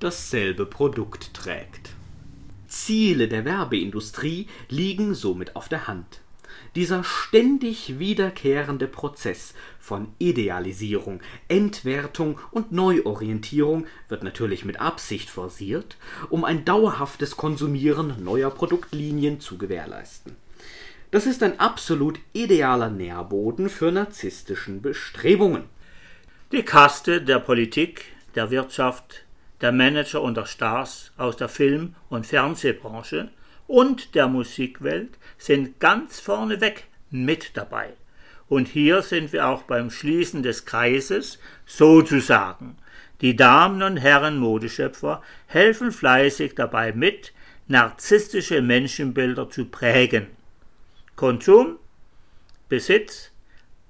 dasselbe 0.03 0.65
Produkt 0.65 1.33
trägt. 1.33 1.91
Ziele 2.67 3.27
der 3.27 3.45
Werbeindustrie 3.45 4.47
liegen 4.69 5.13
somit 5.13 5.55
auf 5.55 5.69
der 5.69 5.87
Hand. 5.87 6.21
Dieser 6.75 7.03
ständig 7.03 7.99
wiederkehrende 7.99 8.87
Prozess 8.87 9.53
von 9.79 10.07
Idealisierung, 10.19 11.19
Entwertung 11.49 12.39
und 12.51 12.71
Neuorientierung 12.71 13.87
wird 14.07 14.23
natürlich 14.23 14.63
mit 14.63 14.79
Absicht 14.79 15.29
forciert, 15.29 15.97
um 16.29 16.45
ein 16.45 16.63
dauerhaftes 16.63 17.35
Konsumieren 17.35 18.23
neuer 18.23 18.51
Produktlinien 18.51 19.41
zu 19.41 19.57
gewährleisten. 19.57 20.35
Das 21.11 21.25
ist 21.25 21.43
ein 21.43 21.59
absolut 21.59 22.19
idealer 22.31 22.89
Nährboden 22.89 23.69
für 23.69 23.91
narzisstischen 23.91 24.81
Bestrebungen. 24.81 25.63
Die 26.53 26.63
Kaste 26.63 27.21
der 27.21 27.39
Politik, 27.39 28.05
der 28.35 28.49
Wirtschaft, 28.49 29.25
der 29.61 29.71
Manager 29.71 30.21
und 30.21 30.37
der 30.37 30.45
Stars 30.45 31.11
aus 31.17 31.37
der 31.37 31.49
Film- 31.49 31.95
und 32.09 32.25
Fernsehbranche 32.25 33.29
und 33.67 34.15
der 34.15 34.27
Musikwelt 34.27 35.17
sind 35.37 35.79
ganz 35.79 36.19
vorneweg 36.19 36.85
mit 37.09 37.55
dabei. 37.55 37.93
Und 38.49 38.67
hier 38.67 39.01
sind 39.01 39.31
wir 39.31 39.47
auch 39.47 39.63
beim 39.63 39.89
Schließen 39.89 40.43
des 40.43 40.65
Kreises 40.65 41.39
sozusagen. 41.65 42.75
Die 43.21 43.35
Damen 43.35 43.81
und 43.83 43.97
Herren 43.97 44.39
Modeschöpfer 44.39 45.21
helfen 45.47 45.91
fleißig 45.91 46.55
dabei 46.55 46.91
mit, 46.91 47.33
narzisstische 47.67 48.61
Menschenbilder 48.61 49.49
zu 49.49 49.65
prägen. 49.65 50.27
Konsum, 51.15 51.77
Besitz, 52.67 53.31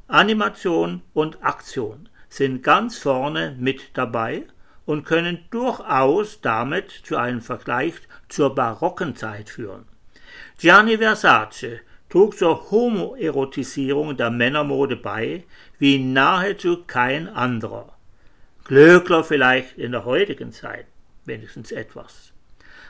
Animation 0.07 1.01
und 1.13 1.43
Aktion 1.43 2.09
sind 2.29 2.61
ganz 2.61 2.97
vorne 2.97 3.55
mit 3.57 3.91
dabei 3.93 4.43
und 4.85 5.05
können 5.05 5.45
durchaus 5.51 6.41
damit 6.41 6.91
zu 6.91 7.17
einem 7.17 7.41
Vergleich 7.41 7.95
zur 8.29 8.55
barocken 8.55 9.15
Zeit 9.15 9.49
führen. 9.49 9.85
Gianni 10.57 10.97
Versace 10.97 11.81
trug 12.09 12.37
zur 12.37 12.71
Homoerotisierung 12.71 14.17
der 14.17 14.29
Männermode 14.29 14.95
bei 14.97 15.43
wie 15.79 15.97
nahezu 15.97 16.83
kein 16.85 17.27
anderer. 17.27 17.93
Glöckler 18.65 19.23
vielleicht 19.23 19.77
in 19.77 19.91
der 19.91 20.05
heutigen 20.05 20.51
Zeit, 20.51 20.85
wenigstens 21.25 21.71
etwas. 21.71 22.31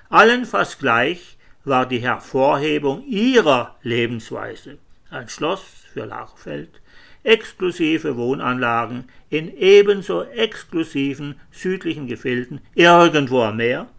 Allen 0.09 0.45
fast 0.45 0.79
gleich 0.79 1.37
war 1.63 1.85
die 1.85 1.99
Hervorhebung 1.99 3.05
ihrer 3.05 3.75
Lebensweise. 3.83 4.77
Ein 5.09 5.29
Schloss 5.29 5.63
für 5.93 6.05
Lagerfeld, 6.05 6.80
exklusive 7.23 8.17
Wohnanlagen 8.17 9.09
in 9.29 9.55
ebenso 9.55 10.23
exklusiven 10.23 11.35
südlichen 11.51 12.07
Gefilden 12.07 12.61
irgendwo 12.75 13.41
am 13.43 13.57
Meer, 13.57 13.89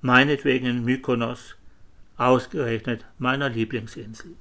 meinetwegen 0.00 0.66
in 0.66 0.84
Mykonos, 0.84 1.56
ausgerechnet 2.16 3.04
meiner 3.18 3.48
Lieblingsinsel. 3.48 4.36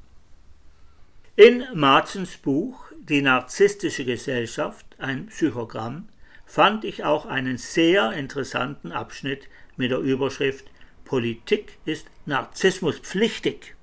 In 1.35 1.63
Marzens 1.73 2.37
Buch 2.37 2.91
Die 2.99 3.21
narzisstische 3.21 4.05
Gesellschaft, 4.05 4.85
ein 4.99 5.27
Psychogramm, 5.27 6.09
fand 6.45 6.83
ich 6.83 7.03
auch 7.03 7.25
einen 7.25 7.57
sehr 7.57 8.11
interessanten 8.11 8.91
Abschnitt 8.91 9.47
mit 9.77 9.91
der 9.91 9.99
Überschrift 9.99 10.65
Politik 11.05 11.79
ist 11.85 12.05
Narzissmuspflichtig. 12.27 13.73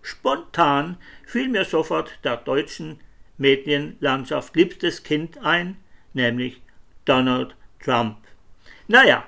Spontan 0.00 0.96
fiel 1.26 1.48
mir 1.48 1.66
sofort 1.66 2.18
der 2.24 2.38
deutschen 2.38 3.00
Medienlandschaft 3.38 4.54
liebstes 4.56 5.02
Kind 5.02 5.38
ein, 5.38 5.76
nämlich 6.12 6.60
Donald 7.04 7.56
Trump. 7.82 8.16
Naja, 8.86 9.24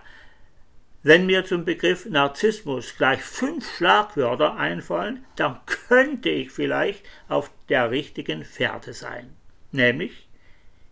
wenn 1.03 1.27
mir 1.27 1.45
zum 1.45 1.65
Begriff 1.65 2.07
Narzissmus 2.07 2.97
gleich 2.97 3.21
fünf 3.21 3.77
Schlagwörter 3.77 4.57
einfallen, 4.57 5.25
dann 5.37 5.61
könnte 5.67 6.31
ich 6.31 6.51
vielleicht 6.51 7.05
auf 7.29 7.51
der 7.69 7.91
richtigen 7.91 8.45
Fährte 8.45 8.93
sein. 8.93 9.37
Nämlich 9.71 10.27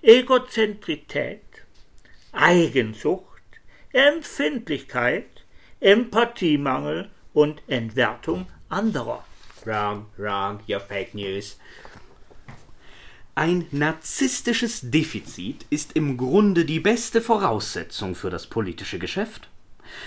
Egozentrität, 0.02 1.40
Eigensucht, 2.30 3.42
Empfindlichkeit, 3.92 5.44
Empathiemangel 5.80 7.10
und 7.32 7.62
Entwertung 7.66 8.46
anderer. 8.68 9.24
Wrong, 9.64 10.06
wrong, 10.16 10.60
your 10.68 10.80
fake 10.80 11.14
news. 11.14 11.58
Ein 13.36 13.66
narzisstisches 13.72 14.90
Defizit 14.92 15.66
ist 15.68 15.94
im 15.94 16.16
Grunde 16.16 16.64
die 16.64 16.78
beste 16.78 17.20
Voraussetzung 17.20 18.14
für 18.14 18.30
das 18.30 18.46
politische 18.46 19.00
Geschäft. 19.00 19.48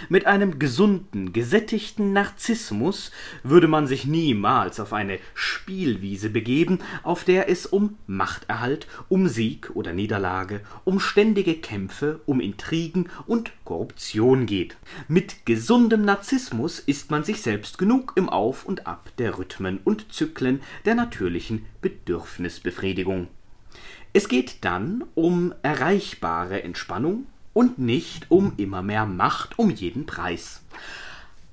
Mit 0.10 0.26
einem 0.26 0.60
gesunden, 0.60 1.34
gesättigten 1.34 2.14
Narzissmus 2.14 3.12
würde 3.44 3.68
man 3.68 3.88
sich 3.88 4.06
niemals 4.06 4.80
auf 4.80 4.94
eine 4.94 5.20
Spielwiese 5.34 6.30
begeben, 6.30 6.80
auf 7.04 7.24
der 7.24 7.50
es 7.50 7.66
um 7.66 7.98
Machterhalt, 8.08 8.88
um 9.10 9.28
Sieg 9.28 9.72
oder 9.74 9.94
Niederlage, 9.94 10.62
um 10.84 11.00
ständige 11.00 11.56
Kämpfe, 11.56 12.22
um 12.26 12.40
Intrigen 12.40 13.10
und 13.26 13.52
Korruption 13.66 14.46
geht. 14.46 14.78
Mit 15.08 15.46
gesundem 15.46 16.04
Narzissmus 16.06 16.80
ist 16.80 17.12
man 17.12 17.24
sich 17.24 17.42
selbst 17.42 17.78
genug 17.78 18.14
im 18.16 18.30
Auf 18.30 18.66
und 18.66 18.88
Ab 18.88 19.12
der 19.18 19.38
Rhythmen 19.38 19.80
und 19.84 20.14
Zyklen 20.14 20.62
der 20.86 20.96
natürlichen 20.96 21.66
Bedürfnisbefriedigung. 21.82 23.28
Es 24.14 24.30
geht 24.30 24.66
dann 24.66 25.04
um 25.16 25.54
erreichbare 25.62 26.64
Entspannung, 26.64 27.28
und 27.58 27.80
nicht 27.80 28.30
um 28.30 28.54
immer 28.58 28.84
mehr 28.84 29.08
Macht 29.08 29.58
um 29.58 29.72
jeden 29.72 30.06
Preis. 30.06 30.62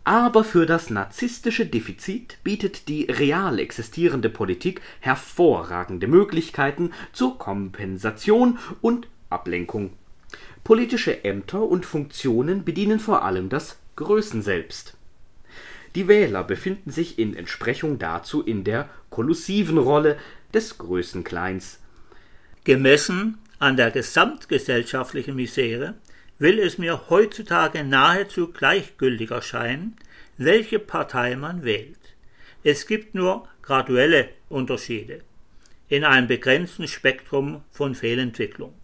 Aber 0.05 0.45
für 0.45 0.67
das 0.67 0.91
narzisstische 0.91 1.65
Defizit 1.65 2.37
bietet 2.45 2.89
die 2.89 3.05
real 3.05 3.59
existierende 3.59 4.29
Politik 4.29 4.83
hervorragende 5.01 6.07
Möglichkeiten 6.07 6.91
zur 7.15 7.39
Kompensation 7.39 8.59
und 8.83 9.09
Ablenkung. 9.31 9.95
Politische 10.63 11.25
Ämter 11.25 11.63
und 11.63 11.87
Funktionen 11.87 12.67
bedienen 12.67 13.01
vor 13.01 13.25
allem 13.25 13.49
das 13.49 13.79
Größenselbst. 13.97 14.99
Die 15.95 16.07
Wähler 16.07 16.45
befinden 16.45 16.91
sich 16.91 17.19
in 17.19 17.35
Entsprechung 17.35 17.99
dazu 17.99 18.43
in 18.43 18.63
der 18.63 18.91
kollusiven 19.09 19.79
Rolle 19.79 20.19
des 20.53 20.77
Größenkleins. 20.77 21.79
Gemessen 22.65 23.39
an 23.65 23.79
der 23.79 23.91
gesamtgesellschaftlichen 23.91 25.37
Misere 25.37 25.95
will 26.39 26.59
es 26.59 26.77
mir 26.77 27.09
heutzutage 27.09 27.83
nahezu 27.83 28.53
gleichgültig 28.53 29.31
erscheinen, 29.31 29.97
welche 30.37 30.79
Partei 30.79 31.35
man 31.35 31.65
wählt. 31.65 31.99
Es 32.63 32.87
gibt 32.87 33.15
nur 33.15 33.49
graduelle 33.63 34.29
Unterschiede 34.51 35.23
in 35.89 36.05
einem 36.05 36.27
begrenzten 36.27 36.87
Spektrum 36.89 37.63
von 37.71 37.95
Fehlentwicklung. 37.95 38.75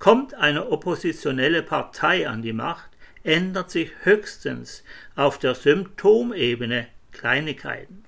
Kommt 0.00 0.34
eine 0.34 0.72
oppositionelle 0.72 1.62
Partei 1.62 2.28
an 2.28 2.42
die 2.42 2.52
Macht, 2.52 2.90
ändert 3.22 3.70
sich 3.70 3.92
höchstens 4.02 4.82
auf 5.14 5.38
der 5.38 5.54
Symptomebene 5.54 6.88
Kleinigkeiten. 7.12 8.04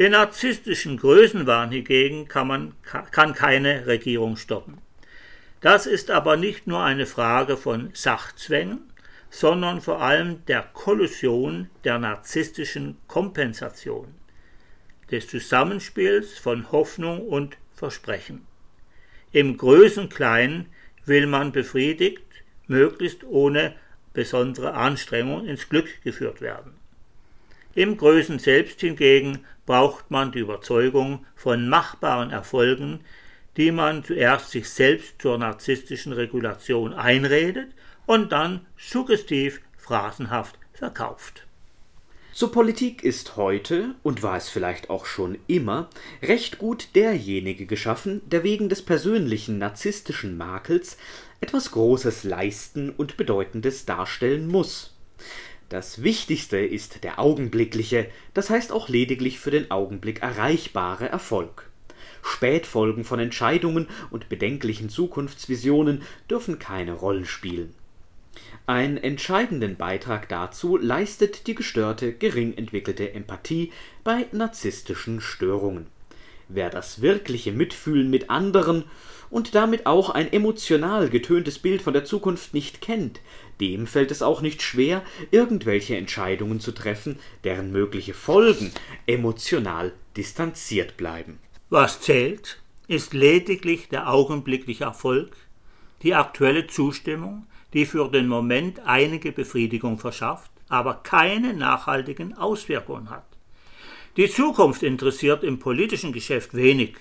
Den 0.00 0.10
narzisstischen 0.10 0.96
Größenwahn 0.96 1.70
hingegen 1.70 2.26
kann, 2.26 2.48
man, 2.48 2.72
kann 2.82 3.34
keine 3.34 3.86
Regierung 3.86 4.36
stoppen. 4.36 4.78
Das 5.60 5.86
ist 5.86 6.10
aber 6.10 6.36
nicht 6.36 6.66
nur 6.66 6.82
eine 6.82 7.06
Frage 7.06 7.56
von 7.56 7.90
Sachzwängen, 7.92 8.80
sondern 9.30 9.80
vor 9.80 10.00
allem 10.00 10.44
der 10.46 10.62
Kollusion 10.62 11.68
der 11.84 11.98
narzisstischen 11.98 12.96
Kompensation, 13.08 14.14
des 15.10 15.26
Zusammenspiels 15.26 16.38
von 16.38 16.70
Hoffnung 16.70 17.26
und 17.26 17.56
Versprechen. 17.74 18.46
Im 19.32 19.56
Größenkleinen 19.56 20.66
will 21.04 21.26
man 21.26 21.52
befriedigt, 21.52 22.22
möglichst 22.66 23.24
ohne 23.24 23.74
besondere 24.12 24.74
Anstrengung 24.74 25.46
ins 25.46 25.68
Glück 25.68 26.02
geführt 26.02 26.40
werden. 26.40 26.72
Im 27.74 27.96
Größen 27.96 28.38
selbst 28.38 28.80
hingegen 28.80 29.44
braucht 29.66 30.10
man 30.10 30.32
die 30.32 30.40
Überzeugung 30.40 31.26
von 31.36 31.68
machbaren 31.68 32.30
Erfolgen, 32.30 33.00
die 33.58 33.72
man 33.72 34.04
zuerst 34.04 34.52
sich 34.52 34.70
selbst 34.70 35.20
zur 35.20 35.36
narzisstischen 35.36 36.12
Regulation 36.12 36.94
einredet 36.94 37.68
und 38.06 38.32
dann 38.32 38.64
suggestiv 38.78 39.60
phrasenhaft 39.76 40.58
verkauft. 40.72 41.44
Zur 42.32 42.52
Politik 42.52 43.02
ist 43.02 43.36
heute, 43.36 43.96
und 44.04 44.22
war 44.22 44.36
es 44.36 44.48
vielleicht 44.48 44.90
auch 44.90 45.06
schon 45.06 45.36
immer, 45.48 45.90
recht 46.22 46.58
gut 46.58 46.90
derjenige 46.94 47.66
geschaffen, 47.66 48.22
der 48.26 48.44
wegen 48.44 48.68
des 48.68 48.82
persönlichen 48.82 49.58
narzisstischen 49.58 50.36
Makels 50.36 50.96
etwas 51.40 51.72
Großes 51.72 52.22
leisten 52.22 52.90
und 52.90 53.16
Bedeutendes 53.16 53.86
darstellen 53.86 54.46
muss. 54.46 54.94
Das 55.68 56.04
Wichtigste 56.04 56.58
ist 56.58 57.02
der 57.02 57.18
augenblickliche, 57.18 58.06
das 58.34 58.50
heißt 58.50 58.70
auch 58.70 58.88
lediglich 58.88 59.40
für 59.40 59.50
den 59.50 59.72
Augenblick 59.72 60.22
erreichbare 60.22 61.08
Erfolg. 61.08 61.67
Spätfolgen 62.28 63.04
von 63.04 63.18
Entscheidungen 63.18 63.88
und 64.10 64.28
bedenklichen 64.28 64.88
Zukunftsvisionen 64.88 66.02
dürfen 66.30 66.58
keine 66.58 66.92
Rolle 66.92 67.24
spielen. 67.24 67.74
Einen 68.66 68.98
entscheidenden 68.98 69.76
Beitrag 69.76 70.28
dazu 70.28 70.76
leistet 70.76 71.46
die 71.46 71.54
gestörte, 71.54 72.12
gering 72.12 72.56
entwickelte 72.56 73.12
Empathie 73.14 73.72
bei 74.04 74.26
narzisstischen 74.30 75.20
Störungen. 75.20 75.86
Wer 76.48 76.70
das 76.70 77.00
wirkliche 77.02 77.52
Mitfühlen 77.52 78.10
mit 78.10 78.30
anderen 78.30 78.84
und 79.30 79.54
damit 79.54 79.86
auch 79.86 80.10
ein 80.10 80.32
emotional 80.32 81.10
getöntes 81.10 81.58
Bild 81.58 81.82
von 81.82 81.92
der 81.92 82.04
Zukunft 82.04 82.54
nicht 82.54 82.80
kennt, 82.80 83.20
dem 83.60 83.86
fällt 83.86 84.10
es 84.10 84.22
auch 84.22 84.40
nicht 84.40 84.62
schwer, 84.62 85.02
irgendwelche 85.30 85.96
Entscheidungen 85.96 86.60
zu 86.60 86.72
treffen, 86.72 87.18
deren 87.44 87.72
mögliche 87.72 88.14
Folgen 88.14 88.72
emotional 89.06 89.92
distanziert 90.16 90.96
bleiben. 90.96 91.38
Was 91.70 92.00
zählt, 92.00 92.62
ist 92.86 93.12
lediglich 93.12 93.90
der 93.90 94.10
augenblickliche 94.10 94.84
Erfolg, 94.84 95.36
die 96.02 96.14
aktuelle 96.14 96.66
Zustimmung, 96.66 97.46
die 97.74 97.84
für 97.84 98.08
den 98.08 98.26
Moment 98.26 98.80
einige 98.86 99.32
Befriedigung 99.32 99.98
verschafft, 99.98 100.50
aber 100.70 100.94
keine 101.02 101.52
nachhaltigen 101.52 102.32
Auswirkungen 102.32 103.10
hat. 103.10 103.26
Die 104.16 104.30
Zukunft 104.30 104.82
interessiert 104.82 105.44
im 105.44 105.58
politischen 105.58 106.14
Geschäft 106.14 106.54
wenig. 106.54 106.96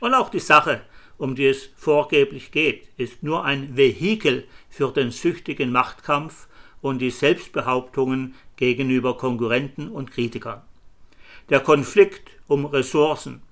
Und 0.00 0.14
auch 0.14 0.30
die 0.30 0.40
Sache, 0.40 0.80
um 1.18 1.34
die 1.34 1.46
es 1.46 1.68
vorgeblich 1.76 2.52
geht, 2.52 2.88
ist 2.96 3.22
nur 3.22 3.44
ein 3.44 3.76
Vehikel 3.76 4.44
für 4.70 4.90
den 4.92 5.10
süchtigen 5.10 5.72
Machtkampf 5.72 6.48
und 6.80 7.00
die 7.00 7.10
Selbstbehauptungen 7.10 8.34
gegenüber 8.56 9.18
Konkurrenten 9.18 9.90
und 9.90 10.10
Kritikern. 10.10 10.62
Der 11.50 11.60
Konflikt 11.60 12.30
um 12.46 12.64
Ressourcen, 12.64 13.42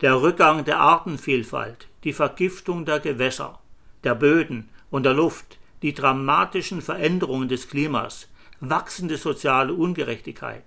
der 0.00 0.20
Rückgang 0.20 0.64
der 0.64 0.78
Artenvielfalt, 0.78 1.88
die 2.04 2.12
Vergiftung 2.12 2.84
der 2.84 3.00
Gewässer, 3.00 3.58
der 4.04 4.14
Böden 4.14 4.68
und 4.90 5.04
der 5.04 5.14
Luft, 5.14 5.58
die 5.82 5.94
dramatischen 5.94 6.82
Veränderungen 6.82 7.48
des 7.48 7.68
Klimas, 7.68 8.28
wachsende 8.60 9.16
soziale 9.16 9.72
Ungerechtigkeit. 9.72 10.64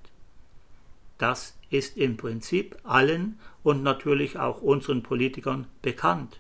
Das 1.17 1.57
ist 1.69 1.97
im 1.97 2.17
Prinzip 2.17 2.77
allen 2.83 3.37
und 3.61 3.83
natürlich 3.83 4.39
auch 4.39 4.61
unseren 4.61 5.03
Politikern 5.03 5.67
bekannt. 5.81 6.39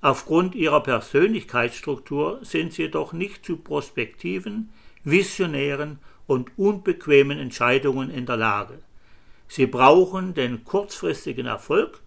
Aufgrund 0.00 0.54
ihrer 0.54 0.82
Persönlichkeitsstruktur 0.82 2.40
sind 2.42 2.72
sie 2.72 2.82
jedoch 2.82 3.12
nicht 3.12 3.44
zu 3.44 3.56
prospektiven, 3.56 4.70
visionären 5.04 5.98
und 6.26 6.50
unbequemen 6.56 7.38
Entscheidungen 7.38 8.10
in 8.10 8.26
der 8.26 8.36
Lage. 8.36 8.78
Sie 9.54 9.66
brauchen 9.66 10.32
den 10.32 10.64
kurzfristigen 10.64 11.44
Erfolg, 11.44 12.00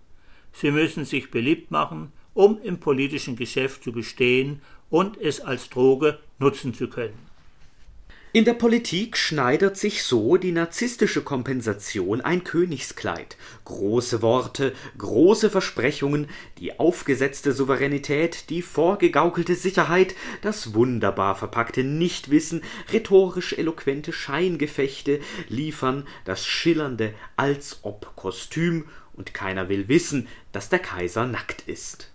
sie 0.51 0.71
müssen 0.71 1.05
sich 1.05 1.29
beliebt 1.29 1.69
machen, 1.69 2.11
um 2.33 2.59
im 2.59 2.79
politischen 2.79 3.35
Geschäft 3.35 3.83
zu 3.83 3.91
bestehen 3.91 4.63
und 4.89 5.15
es 5.21 5.41
als 5.41 5.69
Droge 5.69 6.17
nutzen 6.39 6.73
zu 6.73 6.89
können. 6.89 7.24
In 8.35 8.43
der 8.43 8.53
Politik 8.53 9.15
schneidert 9.15 9.77
sich 9.77 10.03
so 10.03 10.35
die 10.35 10.51
narzisstische 10.51 11.21
Kompensation 11.21 12.19
ein 12.19 12.43
Königskleid. 12.43 13.37
Große 13.63 14.21
Worte, 14.21 14.73
große 14.97 15.49
Versprechungen, 15.49 16.27
die 16.57 16.77
aufgesetzte 16.77 17.53
Souveränität, 17.53 18.49
die 18.49 18.61
vorgegaukelte 18.61 19.55
Sicherheit, 19.55 20.15
das 20.41 20.73
wunderbar 20.73 21.35
verpackte 21.35 21.85
Nichtwissen, 21.85 22.61
rhetorisch 22.91 23.53
eloquente 23.53 24.11
Scheingefechte 24.11 25.21
liefern 25.47 26.05
das 26.25 26.45
schillernde 26.45 27.13
Als-ob-Kostüm 27.37 28.89
und 29.13 29.33
keiner 29.33 29.69
will 29.69 29.87
wissen, 29.87 30.27
dass 30.51 30.67
der 30.67 30.79
Kaiser 30.79 31.25
nackt 31.25 31.69
ist. 31.69 32.11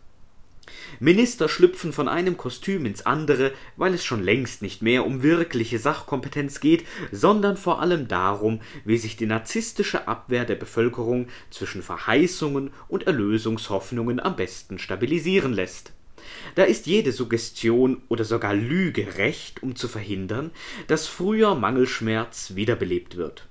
Minister 0.99 1.49
schlüpfen 1.49 1.93
von 1.93 2.09
einem 2.09 2.37
Kostüm 2.37 2.87
ins 2.87 3.07
andere, 3.07 3.53
weil 3.77 3.95
es 3.95 4.05
schon 4.05 4.23
längst 4.23 4.63
nicht 4.63 4.83
mehr 4.83 5.07
um 5.07 5.23
wirkliche 5.23 5.79
Sachkompetenz 5.79 6.61
geht, 6.61 6.85
sondern 7.13 7.57
vor 7.57 7.81
allem 7.81 8.09
darum, 8.09 8.61
wie 8.85 8.99
sich 8.99 9.17
die 9.17 9.27
narzisstische 9.27 10.09
Abwehr 10.09 10.45
der 10.45 10.57
Bevölkerung 10.57 11.29
zwischen 11.51 11.83
Verheißungen 11.83 12.71
und 12.89 13.07
Erlösungshoffnungen 13.07 14.21
am 14.21 14.37
besten 14.37 14.79
stabilisieren 14.79 15.53
lässt. 15.53 15.93
Da 16.55 16.65
ist 16.65 16.87
jede 16.87 17.13
Suggestion 17.13 18.03
oder 18.09 18.25
sogar 18.25 18.55
Lüge 18.55 19.17
recht, 19.17 19.63
um 19.63 19.77
zu 19.77 19.89
verhindern, 19.89 20.51
dass 20.87 21.07
früher 21.07 21.55
Mangelschmerz 21.55 22.55
wiederbelebt 22.55 23.17
wird. 23.17 23.47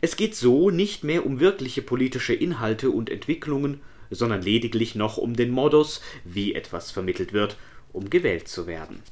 Es 0.00 0.16
geht 0.16 0.34
so 0.34 0.70
nicht 0.70 1.04
mehr 1.04 1.26
um 1.26 1.40
wirkliche 1.40 1.82
politische 1.82 2.34
Inhalte 2.34 2.90
und 2.90 3.10
Entwicklungen, 3.10 3.80
sondern 4.10 4.42
lediglich 4.42 4.94
noch 4.94 5.16
um 5.16 5.34
den 5.34 5.50
Modus, 5.50 6.00
wie 6.24 6.54
etwas 6.54 6.90
vermittelt 6.90 7.32
wird, 7.32 7.56
um 7.92 8.10
gewählt 8.10 8.48
zu 8.48 8.66
werden. 8.66 9.02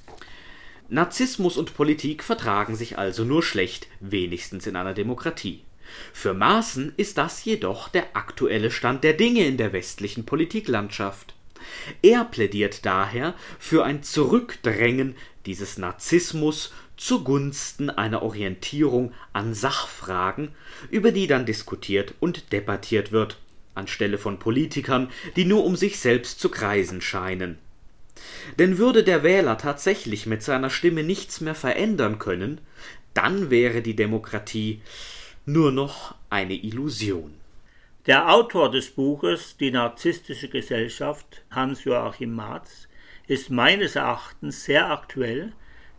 Narzissmus 0.88 1.57
und 1.57 1.74
Politik 1.74 2.22
vertragen 2.22 2.74
sich 2.74 2.96
also 2.99 3.24
nur 3.24 3.42
schlecht, 3.42 3.88
wenigstens 4.01 4.66
in 4.66 4.76
einer 4.76 4.94
Demokratie. 4.94 5.62
Für 6.12 6.34
Maaßen 6.34 6.92
ist 6.96 7.18
das 7.18 7.44
jedoch 7.44 7.88
der 7.88 8.16
aktuelle 8.16 8.70
Stand 8.70 9.05
der 9.05 9.12
Dinge 9.14 9.46
in 9.46 9.57
der 9.57 9.72
westlichen 9.72 10.24
Politiklandschaft. 10.24 11.34
Er 12.03 12.24
plädiert 12.24 12.86
daher 12.86 13.34
für 13.59 13.84
ein 13.84 14.03
Zurückdrängen 14.03 15.14
dieses 15.46 15.78
Narzissmus 15.78 16.72
zugunsten 16.96 17.90
einer 17.90 18.22
Orientierung 18.22 19.12
an 19.32 19.55
Sachfragen, 19.55 20.49
über 20.90 21.12
die 21.12 21.26
dann 21.26 21.46
diskutiert 21.46 22.14
und 22.20 22.53
debattiert 22.53 23.12
wird 23.12 23.38
anstelle 23.78 24.18
von 24.18 24.38
Politikern, 24.38 25.08
die 25.36 25.44
nur 25.44 25.64
um 25.64 25.76
sich 25.76 25.98
selbst 25.98 26.40
zu 26.40 26.50
kreisen 26.50 27.00
scheinen. 27.00 27.58
Denn 28.58 28.78
würde 28.78 29.04
der 29.04 29.22
Wähler 29.22 29.58
tatsächlich 29.58 30.26
mit 30.26 30.42
seiner 30.42 30.70
Stimme 30.70 31.02
nichts 31.02 31.40
mehr 31.40 31.54
verändern 31.54 32.18
können, 32.18 32.60
dann 33.14 33.50
wäre 33.50 33.80
die 33.80 33.96
Demokratie 33.96 34.82
nur 35.46 35.72
noch 35.72 36.14
eine 36.30 36.54
Illusion. 36.54 37.34
Der 38.06 38.32
Autor 38.32 38.70
des 38.70 38.90
Buches 38.90 39.56
Die 39.58 39.70
narzisstische 39.70 40.48
Gesellschaft, 40.48 41.42
Hans-Joachim 41.50 42.34
Marz, 42.34 42.88
ist 43.26 43.50
meines 43.50 43.96
Erachtens 43.96 44.64
sehr 44.64 44.90
aktuell, 44.90 45.52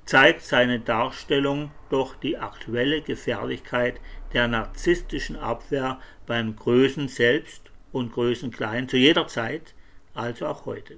zeigt 0.06 0.42
seine 0.42 0.80
Darstellung 0.80 1.72
durch 1.92 2.16
die 2.16 2.38
aktuelle 2.38 3.02
Gefährlichkeit 3.04 4.02
der 4.34 4.48
narzisstischen 4.48 5.36
Abwehr 5.36 6.00
beim 6.26 6.56
Größen 6.56 7.08
selbst 7.08 7.69
und 7.92 8.12
Größen 8.12 8.52
klein 8.52 8.88
zu 8.90 8.98
jeder 8.98 9.28
Zeit, 9.28 9.74
also 10.14 10.48
auch 10.48 10.66
heute. 10.66 10.98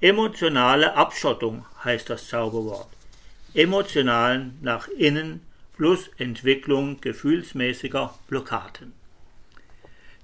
Emotionale 0.00 0.94
Abschottung 0.94 1.64
heißt 1.84 2.10
das 2.10 2.28
Zauberwort. 2.28 2.88
Emotionalen 3.54 4.58
nach 4.60 4.88
innen 4.88 5.40
plus 5.76 6.10
Entwicklung 6.18 7.00
gefühlsmäßiger 7.00 8.14
Blockaden. 8.28 8.92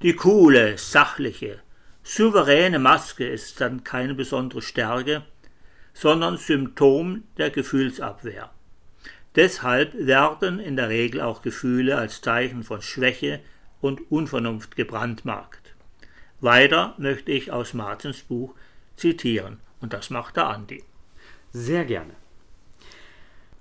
Die 0.02 0.14
coole, 0.14 0.76
sachliche, 0.78 1.60
souveräne 2.02 2.78
Maske 2.78 3.26
ist 3.26 3.60
dann 3.60 3.84
keine 3.84 4.14
besondere 4.14 4.60
Stärke, 4.60 5.22
sondern 5.94 6.36
Symptom 6.36 7.24
der 7.38 7.50
Gefühlsabwehr. 7.50 8.50
Deshalb 9.36 9.94
werden 9.94 10.58
in 10.58 10.76
der 10.76 10.88
Regel 10.88 11.20
auch 11.20 11.40
Gefühle 11.40 11.96
als 11.96 12.20
Zeichen 12.20 12.64
von 12.64 12.82
Schwäche 12.82 13.40
und 13.80 14.10
Unvernunft 14.10 14.76
gebrandmarkt. 14.76 15.61
Weiter 16.42 16.94
möchte 16.98 17.30
ich 17.30 17.52
aus 17.52 17.72
Martens 17.72 18.22
Buch 18.22 18.56
zitieren, 18.96 19.60
und 19.80 19.92
das 19.92 20.10
macht 20.10 20.36
der 20.36 20.48
Andi. 20.48 20.82
Sehr 21.52 21.84
gerne. 21.84 22.14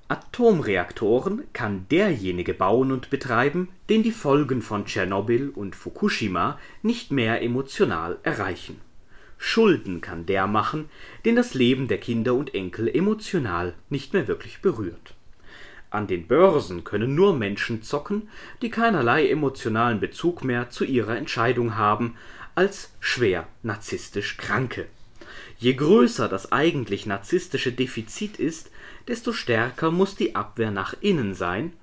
Atomreaktoren 0.08 1.44
kann 1.54 1.86
derjenige 1.92 2.56
bauen 2.56 2.92
und 2.92 3.12
betreiben, 3.12 3.70
den 3.88 4.02
die 4.02 4.12
Folgen 4.12 4.64
von 4.64 4.86
Tschernobyl 4.86 5.50
und 5.50 5.76
Fukushima 5.76 6.58
nicht 6.82 7.12
mehr 7.12 7.44
emotional 7.44 8.18
erreichen. 8.24 8.82
Schulden 9.38 10.02
kann 10.02 10.26
der 10.26 10.48
machen, 10.48 10.90
den 11.24 11.36
das 11.36 11.54
Leben 11.54 11.88
der 11.88 12.00
Kinder 12.00 12.34
und 12.34 12.56
Enkel 12.56 12.88
emotional 12.88 13.76
nicht 13.90 14.14
mehr 14.14 14.28
wirklich 14.28 14.60
berührt. 14.62 15.14
An 15.92 16.08
den 16.08 16.26
Börsen 16.26 16.86
können 16.86 17.16
nur 17.16 17.36
Menschen 17.36 17.84
zocken, 17.84 18.30
die 18.62 18.70
keinerlei 18.70 19.28
emotionalen 19.28 20.00
Bezug 20.00 20.42
mehr 20.42 20.70
zu 20.70 20.86
ihrer 20.86 21.18
Entscheidung 21.18 21.76
haben, 21.76 22.16
als 22.56 22.91
schwer 22.99 23.47
narzisstisch 23.64 24.38
Kranke. 24.38 24.88
Je 25.58 25.74
größer 25.74 26.28
das 26.28 26.52
eigentlich 26.52 27.06
narzisstische 27.06 27.72
Defizit 27.72 28.38
ist, 28.38 28.72
desto 29.08 29.34
stärker 29.34 29.91
muss 29.91 30.16
die 30.16 30.36
Abwehr 30.36 30.72
nach 30.72 30.95
innen 31.02 31.34
sein 31.34 31.74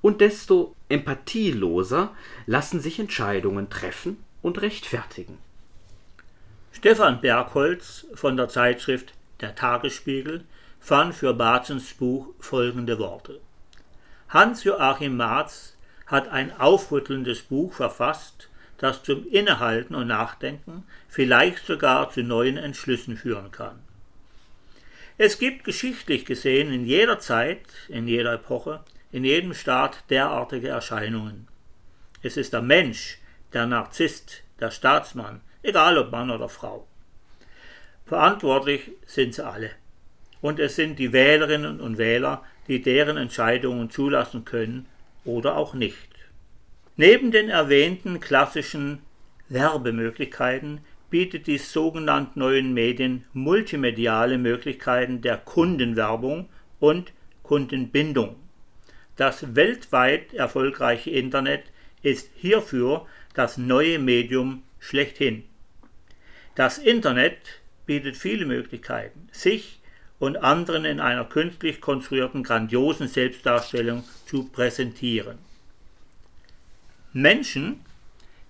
und 0.00 0.20
desto 0.20 0.74
empathieloser 0.88 2.14
lassen 2.46 2.80
sich 2.80 2.98
Entscheidungen 2.98 3.70
treffen 3.70 4.22
und 4.42 4.60
rechtfertigen. 4.62 5.38
Stefan 6.72 7.20
Bergholz 7.20 8.06
von 8.14 8.36
der 8.36 8.48
Zeitschrift 8.48 9.12
der 9.40 9.54
Tagesspiegel, 9.54 10.44
fand 10.80 11.14
für 11.14 11.34
Barzens 11.34 11.94
Buch 11.94 12.28
folgende 12.38 12.98
Worte. 12.98 13.40
Hans-Joachim 14.28 15.16
Marz 15.16 15.76
hat 16.06 16.28
ein 16.28 16.58
aufrüttelndes 16.58 17.42
Buch 17.42 17.72
verfasst, 17.72 18.48
das 18.78 19.02
zum 19.02 19.26
Innehalten 19.28 19.94
und 19.94 20.08
Nachdenken, 20.08 20.84
vielleicht 21.08 21.64
sogar 21.66 22.10
zu 22.10 22.22
neuen 22.22 22.56
Entschlüssen 22.56 23.16
führen 23.16 23.50
kann. 23.50 23.78
Es 25.18 25.38
gibt 25.38 25.64
geschichtlich 25.64 26.26
gesehen 26.26 26.72
in 26.72 26.84
jeder 26.84 27.18
Zeit, 27.18 27.62
in 27.88 28.06
jeder 28.06 28.34
Epoche, 28.34 28.80
in 29.12 29.24
jedem 29.24 29.54
Staat 29.54 30.04
derartige 30.10 30.68
Erscheinungen. 30.68 31.48
Es 32.22 32.36
ist 32.36 32.52
der 32.52 32.62
Mensch, 32.62 33.18
der 33.52 33.66
Narzisst, 33.66 34.42
der 34.60 34.70
Staatsmann, 34.70 35.40
egal 35.62 35.96
ob 35.96 36.10
Mann 36.10 36.30
oder 36.30 36.48
Frau. 36.48 36.86
Verantwortlich 38.04 38.90
sind 39.06 39.34
sie 39.34 39.44
alle. 39.44 39.70
Und 40.42 40.60
es 40.60 40.76
sind 40.76 40.98
die 40.98 41.12
Wählerinnen 41.12 41.80
und 41.80 41.98
Wähler, 41.98 42.44
die 42.68 42.82
deren 42.82 43.16
Entscheidungen 43.16 43.90
zulassen 43.90 44.44
können 44.44 44.86
oder 45.24 45.56
auch 45.56 45.72
nicht. 45.74 46.15
Neben 46.98 47.30
den 47.30 47.50
erwähnten 47.50 48.20
klassischen 48.20 49.00
Werbemöglichkeiten 49.50 50.80
bietet 51.10 51.46
die 51.46 51.58
sogenannten 51.58 52.40
neuen 52.40 52.72
Medien 52.72 53.24
multimediale 53.34 54.38
Möglichkeiten 54.38 55.20
der 55.20 55.36
Kundenwerbung 55.36 56.48
und 56.80 57.12
Kundenbindung. 57.42 58.36
Das 59.16 59.54
weltweit 59.54 60.32
erfolgreiche 60.32 61.10
Internet 61.10 61.64
ist 62.02 62.30
hierfür 62.34 63.06
das 63.34 63.58
neue 63.58 63.98
Medium 63.98 64.62
schlechthin. 64.78 65.44
Das 66.54 66.78
Internet 66.78 67.60
bietet 67.84 68.16
viele 68.16 68.46
Möglichkeiten, 68.46 69.28
sich 69.32 69.80
und 70.18 70.38
anderen 70.38 70.86
in 70.86 71.00
einer 71.00 71.26
künstlich 71.26 71.82
konstruierten 71.82 72.42
grandiosen 72.42 73.06
Selbstdarstellung 73.06 74.02
zu 74.24 74.48
präsentieren. 74.48 75.45
Menschen, 77.12 77.80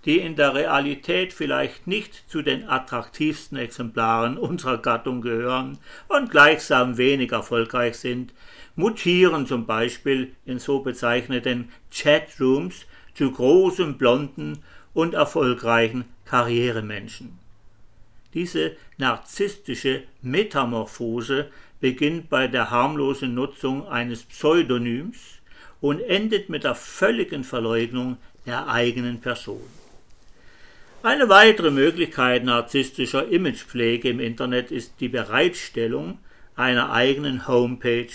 die 0.05 0.19
in 0.19 0.37
der 0.37 0.55
Realität 0.55 1.33
vielleicht 1.33 1.87
nicht 1.87 2.31
zu 2.31 2.43
den 2.43 2.69
attraktivsten 2.69 3.59
Exemplaren 3.59 4.39
unserer 4.39 4.79
Gattung 4.79 5.21
gehören 5.21 5.79
und 6.09 6.31
gleichsam 6.31 6.97
wenig 6.97 7.33
erfolgreich 7.33 7.97
sind, 7.97 8.33
mutieren 8.77 9.47
zum 9.47 9.67
Beispiel 9.67 10.33
in 10.45 10.59
so 10.59 10.81
bezeichneten 10.81 11.71
Chatrooms 11.91 12.87
zu 13.15 13.33
großen, 13.33 13.99
blonden 13.99 14.63
und 14.95 15.15
erfolgreichen 15.15 16.05
Karrieremenschen. 16.25 17.39
Diese 18.35 18.77
narzisstische 18.99 20.03
Metamorphose 20.21 21.51
beginnt 21.81 22.29
bei 22.29 22.49
der 22.49 22.71
harmlosen 22.71 23.35
Nutzung 23.35 23.89
eines 23.89 24.25
Pseudonyms 24.25 25.41
und 25.81 26.01
endet 26.01 26.49
mit 26.49 26.65
der 26.65 26.75
völligen 26.75 27.45
Verleugnung 27.45 28.19
der 28.47 28.69
eigenen 28.69 29.21
Person. 29.21 29.63
Eine 31.03 31.29
weitere 31.29 31.71
Möglichkeit 31.71 32.45
narzisstischer 32.45 33.29
Imagepflege 33.29 34.09
im 34.09 34.21
Internet 34.21 34.71
ist 34.71 34.95
die 35.01 35.09
Bereitstellung 35.09 36.19
einer 36.57 36.91
eigenen 36.91 37.47
Homepage, 37.47 38.09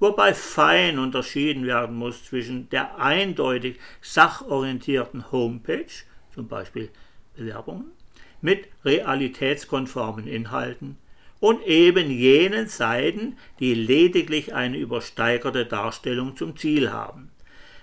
wobei 0.00 0.34
fein 0.34 0.98
unterschieden 0.98 1.66
werden 1.66 1.96
muss 1.96 2.24
zwischen 2.24 2.68
der 2.70 2.98
eindeutig 2.98 3.78
sachorientierten 4.00 5.30
Homepage, 5.30 5.86
zum 6.34 6.48
Beispiel 6.48 6.88
Bewerbungen, 7.36 7.92
mit 8.40 8.66
realitätskonformen 8.84 10.26
Inhalten 10.26 10.98
und 11.38 11.62
eben 11.64 12.10
jenen 12.10 12.66
Seiten, 12.68 13.36
die 13.60 13.74
lediglich 13.74 14.54
eine 14.54 14.78
übersteigerte 14.78 15.66
Darstellung 15.66 16.36
zum 16.36 16.56
Ziel 16.56 16.90
haben. 16.90 17.30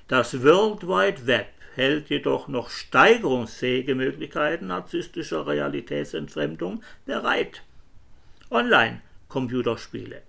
Das 0.08 0.44
World 0.44 0.88
Wide 0.88 1.28
Web 1.28 1.48
hält 1.80 2.10
jedoch 2.10 2.50
noch 2.50 2.70
steigerungsfähige 2.70 3.96
Möglichkeiten 3.96 4.68
narzisstischer 4.68 5.48
Realitätsentfremdung 5.48 6.84
bereit. 7.06 7.64
Online-Computerspiele. 8.52 10.22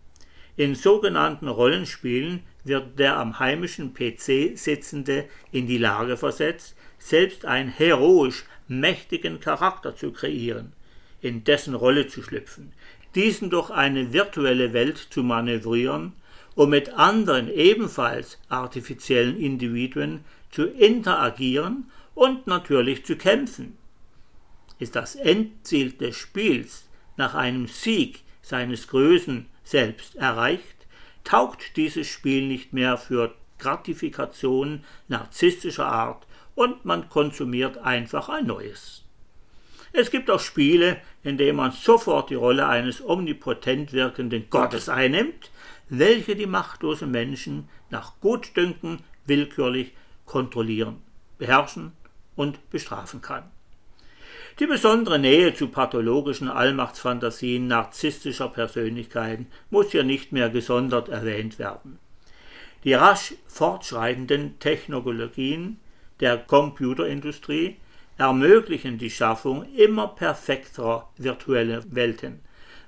In 0.56 0.76
sogenannten 0.76 1.48
Rollenspielen 1.48 2.44
wird 2.62 3.00
der 3.00 3.16
am 3.16 3.40
heimischen 3.40 3.94
PC 3.94 4.56
Sitzende 4.56 5.24
in 5.50 5.66
die 5.66 5.78
Lage 5.78 6.16
versetzt, 6.16 6.76
selbst 7.00 7.44
einen 7.44 7.70
heroisch 7.70 8.44
mächtigen 8.68 9.40
Charakter 9.40 9.96
zu 9.96 10.12
kreieren, 10.12 10.72
in 11.20 11.42
dessen 11.42 11.74
Rolle 11.74 12.06
zu 12.06 12.22
schlüpfen, 12.22 12.72
diesen 13.16 13.50
durch 13.50 13.70
eine 13.70 14.12
virtuelle 14.12 14.72
Welt 14.72 14.98
zu 14.98 15.24
manövrieren, 15.24 16.12
um 16.54 16.70
mit 16.70 16.90
anderen 16.90 17.52
ebenfalls 17.52 18.38
artifiziellen 18.48 19.36
Individuen 19.36 20.24
zu 20.50 20.66
interagieren 20.66 21.90
und 22.14 22.46
natürlich 22.46 23.04
zu 23.04 23.16
kämpfen. 23.16 23.76
Ist 24.78 24.96
das 24.96 25.14
Endziel 25.14 25.92
des 25.92 26.16
Spiels 26.16 26.88
nach 27.16 27.34
einem 27.34 27.66
Sieg 27.66 28.22
seines 28.42 28.88
Größen 28.88 29.46
selbst 29.62 30.16
erreicht, 30.16 30.86
taugt 31.24 31.76
dieses 31.76 32.06
Spiel 32.06 32.46
nicht 32.46 32.72
mehr 32.72 32.96
für 32.96 33.34
Gratifikation 33.58 34.84
narzisstischer 35.08 35.86
Art 35.86 36.26
und 36.54 36.84
man 36.84 37.08
konsumiert 37.08 37.78
einfach 37.78 38.28
ein 38.28 38.46
neues. 38.46 39.04
Es 39.92 40.10
gibt 40.10 40.30
auch 40.30 40.40
Spiele, 40.40 40.98
in 41.22 41.36
denen 41.36 41.56
man 41.56 41.72
sofort 41.72 42.30
die 42.30 42.36
Rolle 42.36 42.66
eines 42.66 43.04
omnipotent 43.04 43.92
wirkenden 43.92 44.48
Gottes 44.48 44.88
einnimmt, 44.88 45.50
welche 45.88 46.36
die 46.36 46.46
machtlosen 46.46 47.10
Menschen 47.10 47.68
nach 47.90 48.14
Gutdünken 48.20 49.00
willkürlich 49.26 49.92
kontrollieren, 50.30 51.02
beherrschen 51.38 51.90
und 52.36 52.70
bestrafen 52.70 53.20
kann. 53.20 53.50
Die 54.60 54.66
besondere 54.66 55.18
Nähe 55.18 55.54
zu 55.54 55.66
pathologischen 55.68 56.48
Allmachtsfantasien 56.48 57.66
narzisstischer 57.66 58.48
Persönlichkeiten 58.48 59.48
muss 59.70 59.90
hier 59.90 60.04
nicht 60.04 60.30
mehr 60.30 60.48
gesondert 60.48 61.08
erwähnt 61.08 61.58
werden. 61.58 61.98
Die 62.84 62.94
rasch 62.94 63.34
fortschreitenden 63.48 64.60
Technologien 64.60 65.80
der 66.20 66.38
Computerindustrie 66.38 67.78
ermöglichen 68.16 68.98
die 68.98 69.10
Schaffung 69.10 69.64
immer 69.74 70.06
perfekterer 70.06 71.10
virtueller 71.16 71.82
Welten, 71.90 72.38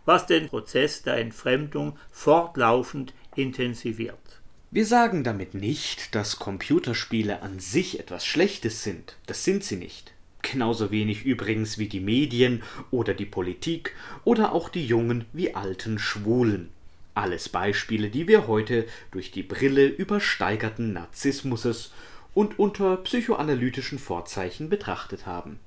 was 0.05 0.27
den 0.27 0.49
Prozess 0.49 1.03
der 1.03 1.17
Entfremdung 1.17 1.99
fortlaufend 2.13 3.15
intensiviert. 3.35 4.42
Wir 4.75 4.87
sagen 4.87 5.23
damit 5.23 5.53
nicht, 5.53 6.15
dass 6.15 6.39
Computerspiele 6.39 7.43
an 7.43 7.61
sich 7.61 8.01
etwas 8.01 8.25
Schlechtes 8.25 8.83
sind. 8.83 9.19
Das 9.27 9.45
sind 9.45 9.63
sie 9.65 9.77
nicht. 9.77 10.15
Genauso 10.41 10.91
wenig 10.91 11.27
übrigens 11.27 11.77
wie 11.77 11.89
die 11.89 12.01
Medien 12.01 12.63
oder 12.91 13.13
die 13.13 13.27
Politik 13.27 13.95
oder 14.25 14.53
auch 14.53 14.71
die 14.71 14.87
jungen 14.87 15.27
wie 15.35 15.55
alten 15.55 15.99
Schwulen. 15.99 16.71
Alles 17.13 17.51
Beispiele, 17.51 18.09
die 18.09 18.27
wir 18.29 18.47
heute 18.47 18.87
durch 19.11 19.31
die 19.31 19.43
Brille 19.43 19.89
übersteigerten 19.89 20.95
Narzissmuses 20.95 21.93
und 22.33 22.59
unter 22.59 22.97
psychoanalytischen 22.97 23.99
Vorzeichen 23.99 24.71
betrachtet 24.71 25.27
haben. 25.27 25.59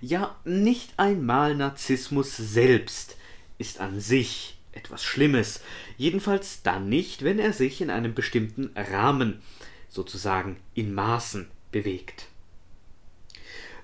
Ja, 0.00 0.36
nicht 0.44 0.92
einmal 0.96 1.56
Narzissmus 1.56 2.36
selbst 2.36 3.16
ist 3.58 3.80
an 3.80 3.98
sich 3.98 4.55
etwas 4.76 5.02
Schlimmes, 5.02 5.60
jedenfalls 5.96 6.62
dann 6.62 6.88
nicht, 6.88 7.24
wenn 7.24 7.38
er 7.38 7.52
sich 7.52 7.80
in 7.80 7.90
einem 7.90 8.14
bestimmten 8.14 8.70
Rahmen, 8.76 9.40
sozusagen 9.88 10.58
in 10.74 10.94
Maßen, 10.94 11.48
bewegt. 11.72 12.26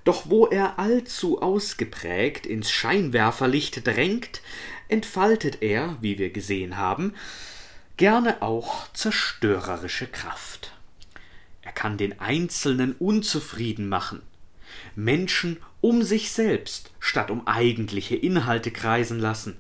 Doch 0.04 0.28
wo 0.28 0.46
er 0.46 0.78
allzu 0.78 1.40
ausgeprägt 1.40 2.46
ins 2.46 2.70
Scheinwerferlicht 2.70 3.86
drängt, 3.86 4.42
entfaltet 4.88 5.62
er, 5.62 5.96
wie 6.00 6.18
wir 6.18 6.30
gesehen 6.30 6.76
haben, 6.76 7.14
gerne 7.96 8.42
auch 8.42 8.92
zerstörerische 8.92 10.06
Kraft. 10.06 10.72
Er 11.62 11.72
kann 11.72 11.96
den 11.96 12.18
Einzelnen 12.18 12.94
unzufrieden 12.98 13.88
machen, 13.88 14.22
Menschen 14.96 15.58
um 15.80 16.02
sich 16.02 16.32
selbst 16.32 16.90
statt 16.98 17.30
um 17.30 17.46
eigentliche 17.46 18.16
Inhalte 18.16 18.70
kreisen 18.70 19.18
lassen. 19.18 19.56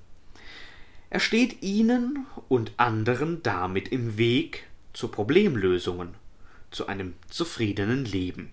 Er 1.12 1.20
steht 1.20 1.62
ihnen 1.62 2.24
und 2.48 2.72
anderen 2.78 3.42
damit 3.42 3.88
im 3.88 4.16
Weg 4.16 4.64
zu 4.94 5.08
Problemlösungen, 5.08 6.14
zu 6.70 6.86
einem 6.86 7.12
zufriedenen 7.28 8.06
Leben. 8.06 8.50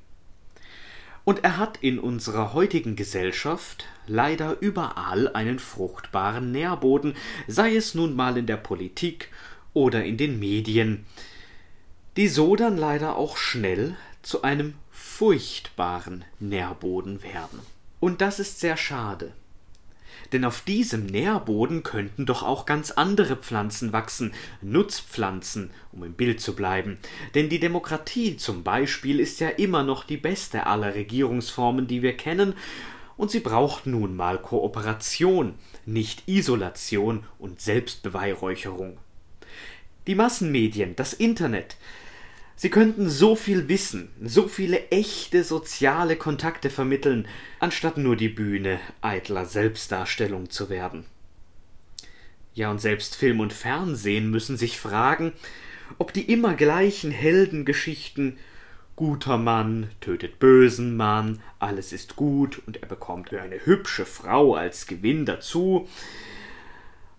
Und 1.23 1.45
er 1.45 1.55
hat 1.55 1.77
in 1.77 1.99
unserer 1.99 2.53
heutigen 2.53 2.97
Gesellschaft 2.97 3.85
leider 4.07 4.57
überall 4.59 5.29
einen 5.29 5.57
fruchtbaren 5.57 6.51
Nährboden, 6.51 7.15
sei 7.47 7.77
es 7.77 7.95
nun 7.95 8.13
mal 8.13 8.35
in 8.35 8.45
der 8.45 8.57
Politik 8.57 9.29
oder 9.73 10.03
in 10.03 10.17
den 10.17 10.37
Medien, 10.37 11.05
die 12.17 12.27
so 12.27 12.57
dann 12.57 12.75
leider 12.75 13.15
auch 13.15 13.37
schnell 13.37 13.95
zu 14.21 14.41
einem 14.41 14.73
furchtbaren 14.91 16.25
Nährboden 16.41 17.23
werden. 17.23 17.61
Und 18.01 18.19
das 18.19 18.37
ist 18.37 18.59
sehr 18.59 18.75
schade. 18.75 19.31
Denn 20.31 20.45
auf 20.45 20.61
diesem 20.61 21.05
Nährboden 21.05 21.83
könnten 21.83 22.25
doch 22.25 22.43
auch 22.43 22.65
ganz 22.65 22.91
andere 22.91 23.35
Pflanzen 23.35 23.93
wachsen, 23.93 24.33
Nutzpflanzen, 24.61 25.71
um 25.91 26.03
im 26.03 26.13
Bild 26.13 26.41
zu 26.41 26.55
bleiben. 26.55 26.97
Denn 27.35 27.49
die 27.49 27.59
Demokratie 27.59 28.37
zum 28.37 28.63
Beispiel 28.63 29.19
ist 29.19 29.39
ja 29.39 29.49
immer 29.49 29.83
noch 29.83 30.03
die 30.03 30.17
beste 30.17 30.67
aller 30.67 30.95
Regierungsformen, 30.95 31.87
die 31.87 32.01
wir 32.01 32.15
kennen, 32.15 32.53
und 33.17 33.31
sie 33.31 33.41
braucht 33.41 33.85
nun 33.85 34.15
mal 34.15 34.37
Kooperation, 34.37 35.55
nicht 35.85 36.23
Isolation 36.27 37.25
und 37.37 37.59
Selbstbeweihräucherung. 37.59 38.97
Die 40.07 40.15
Massenmedien, 40.15 40.95
das 40.95 41.13
Internet, 41.13 41.75
Sie 42.61 42.69
könnten 42.69 43.09
so 43.09 43.37
viel 43.37 43.69
wissen, 43.69 44.09
so 44.21 44.49
viele 44.49 44.89
echte 44.89 45.45
soziale 45.45 46.17
Kontakte 46.17 46.69
vermitteln, 46.69 47.25
anstatt 47.61 47.95
nur 47.95 48.17
die 48.17 48.27
Bühne 48.27 48.81
eitler 48.99 49.45
Selbstdarstellung 49.45 50.49
zu 50.49 50.69
werden. 50.69 51.05
Ja, 52.53 52.69
und 52.69 52.81
selbst 52.81 53.15
Film 53.15 53.39
und 53.39 53.53
Fernsehen 53.53 54.29
müssen 54.29 54.57
sich 54.57 54.77
fragen, 54.77 55.31
ob 55.99 56.11
die 56.11 56.29
immer 56.29 56.53
gleichen 56.53 57.11
Heldengeschichten 57.11 58.37
guter 58.97 59.37
Mann 59.37 59.89
tötet 60.01 60.37
bösen 60.37 60.97
Mann, 60.97 61.41
alles 61.59 61.93
ist 61.93 62.17
gut 62.17 62.61
und 62.67 62.81
er 62.81 62.89
bekommt 62.89 63.33
eine 63.33 63.65
hübsche 63.65 64.05
Frau 64.05 64.55
als 64.55 64.85
Gewinn 64.85 65.25
dazu, 65.25 65.87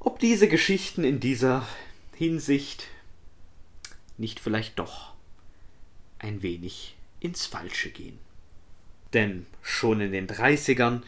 ob 0.01 0.18
diese 0.18 0.49
Geschichten 0.49 1.03
in 1.03 1.18
dieser 1.18 1.66
Hinsicht 2.14 2.88
nicht 4.18 4.38
vielleicht 4.38 4.78
doch 4.78 5.10
ein 6.21 6.43
wenig 6.43 6.97
ins 7.18 7.47
Falsche 7.47 7.91
gehen. 7.91 8.18
Denn 9.12 9.47
schon 9.62 10.01
in 10.01 10.12
den 10.12 10.29
30ern 10.29 11.03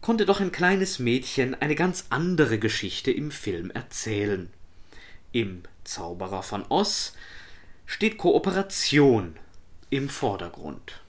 konnte 0.00 0.26
doch 0.26 0.40
ein 0.40 0.52
kleines 0.52 0.98
Mädchen 0.98 1.54
eine 1.54 1.74
ganz 1.74 2.06
andere 2.10 2.58
Geschichte 2.58 3.10
im 3.10 3.30
Film 3.30 3.70
erzählen. 3.70 4.50
Im 5.32 5.62
Zauberer 5.84 6.42
von 6.42 6.64
Oz 6.68 7.14
steht 7.86 8.18
Kooperation 8.18 9.36
im 9.90 10.08
Vordergrund. 10.08 11.00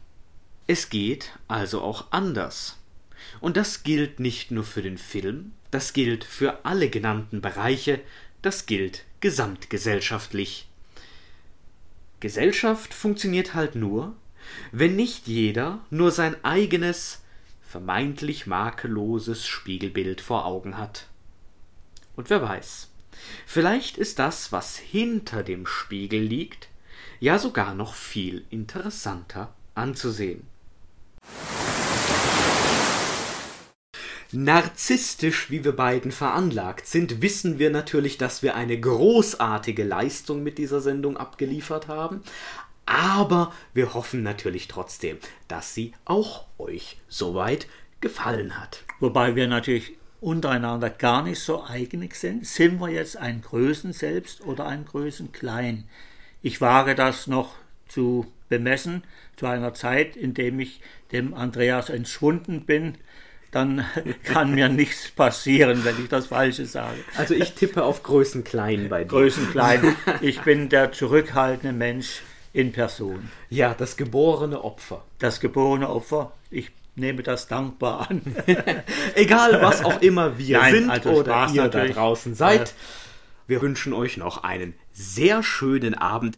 Es 0.67 0.89
geht 0.89 1.31
also 1.47 1.81
auch 1.81 2.11
anders. 2.11 2.77
Und 3.39 3.57
das 3.57 3.83
gilt 3.83 4.19
nicht 4.19 4.51
nur 4.51 4.63
für 4.63 4.81
den 4.81 4.97
Film, 4.97 5.53
das 5.71 5.93
gilt 5.93 6.23
für 6.23 6.65
alle 6.65 6.89
genannten 6.89 7.41
Bereiche, 7.41 7.99
das 8.41 8.65
gilt 8.65 9.05
gesamtgesellschaftlich. 9.21 10.67
Gesellschaft 12.23 12.93
funktioniert 12.93 13.53
halt 13.53 13.75
nur, 13.75 14.15
wenn 14.71 14.95
nicht 14.95 15.27
jeder 15.27 15.81
nur 15.89 16.09
sein 16.09 16.41
eigenes, 16.45 17.21
vermeintlich 17.61 18.47
makelloses 18.47 19.45
Spiegelbild 19.45 20.21
vor 20.21 20.45
Augen 20.45 20.77
hat. 20.77 21.07
Und 22.15 22.29
wer 22.29 22.41
weiß, 22.41 22.89
vielleicht 23.45 23.97
ist 23.97 24.19
das, 24.19 24.53
was 24.53 24.77
hinter 24.77 25.43
dem 25.43 25.65
Spiegel 25.65 26.21
liegt, 26.21 26.69
ja 27.19 27.37
sogar 27.37 27.73
noch 27.75 27.93
viel 27.93 28.45
interessanter 28.49 29.53
anzusehen. 29.75 30.47
Narzisstisch, 34.33 35.51
wie 35.51 35.63
wir 35.63 35.73
beiden 35.73 36.11
veranlagt 36.11 36.87
sind, 36.87 37.21
wissen 37.21 37.59
wir 37.59 37.69
natürlich, 37.69 38.17
dass 38.17 38.41
wir 38.41 38.55
eine 38.55 38.79
großartige 38.79 39.83
Leistung 39.83 40.41
mit 40.41 40.57
dieser 40.57 40.81
Sendung 40.81 41.17
abgeliefert 41.17 41.87
haben. 41.87 42.21
Aber 42.87 43.53
wir 43.73 43.93
hoffen 43.93 44.23
natürlich 44.23 44.67
trotzdem, 44.67 45.17
dass 45.47 45.75
sie 45.75 45.93
auch 46.05 46.45
euch 46.57 46.97
soweit 47.07 47.67
gefallen 48.01 48.59
hat. 48.59 48.83
Wobei 48.99 49.35
wir 49.35 49.47
natürlich 49.47 49.93
untereinander 50.19 50.89
gar 50.89 51.21
nicht 51.21 51.39
so 51.39 51.61
einig 51.61 52.15
sind. 52.15 52.47
Sind 52.47 52.79
wir 52.79 52.89
jetzt 52.89 53.17
ein 53.17 53.41
Größen 53.41 53.93
selbst 53.93 54.41
oder 54.41 54.65
ein 54.65 54.85
Größen 54.85 55.31
klein? 55.31 55.83
Ich 56.41 56.59
wage 56.59 56.95
das 56.95 57.27
noch 57.27 57.55
zu 57.87 58.25
bemessen 58.49 59.03
zu 59.35 59.45
einer 59.45 59.73
Zeit, 59.73 60.15
in 60.15 60.33
dem 60.33 60.59
ich 60.59 60.81
dem 61.11 61.33
Andreas 61.33 61.89
entschwunden 61.89 62.65
bin 62.65 62.95
dann 63.53 63.85
kann 64.23 64.53
mir 64.53 64.69
nichts 64.69 65.11
passieren, 65.11 65.85
wenn 65.85 66.01
ich 66.01 66.09
das 66.09 66.27
Falsche 66.27 66.65
sage. 66.65 66.97
Also 67.17 67.33
ich 67.33 67.53
tippe 67.53 67.83
auf 67.83 68.03
Größen 68.03 68.43
klein 68.43 68.89
bei 68.89 69.03
dir. 69.03 69.09
Größen 69.09 69.51
klein. 69.51 69.95
Ich 70.21 70.41
bin 70.41 70.69
der 70.69 70.91
zurückhaltende 70.91 71.73
Mensch 71.73 72.21
in 72.53 72.71
Person. 72.71 73.29
Ja, 73.49 73.73
das 73.73 73.97
geborene 73.97 74.63
Opfer. 74.63 75.03
Das 75.19 75.39
geborene 75.39 75.89
Opfer. 75.89 76.31
Ich 76.49 76.71
nehme 76.95 77.23
das 77.23 77.47
dankbar 77.47 78.09
an. 78.09 78.21
Egal, 79.15 79.61
was 79.61 79.83
auch 79.83 80.01
immer 80.01 80.37
wir 80.37 80.59
Nein, 80.59 80.73
sind 80.73 80.89
also 80.89 81.09
oder 81.11 81.49
ihr 81.51 81.67
da 81.67 81.85
draußen 81.85 82.35
seid. 82.35 82.73
Wir 83.47 83.61
wünschen 83.61 83.93
euch 83.93 84.17
noch 84.17 84.43
einen 84.43 84.73
sehr 84.93 85.43
schönen 85.43 85.95
Abend. 85.95 86.31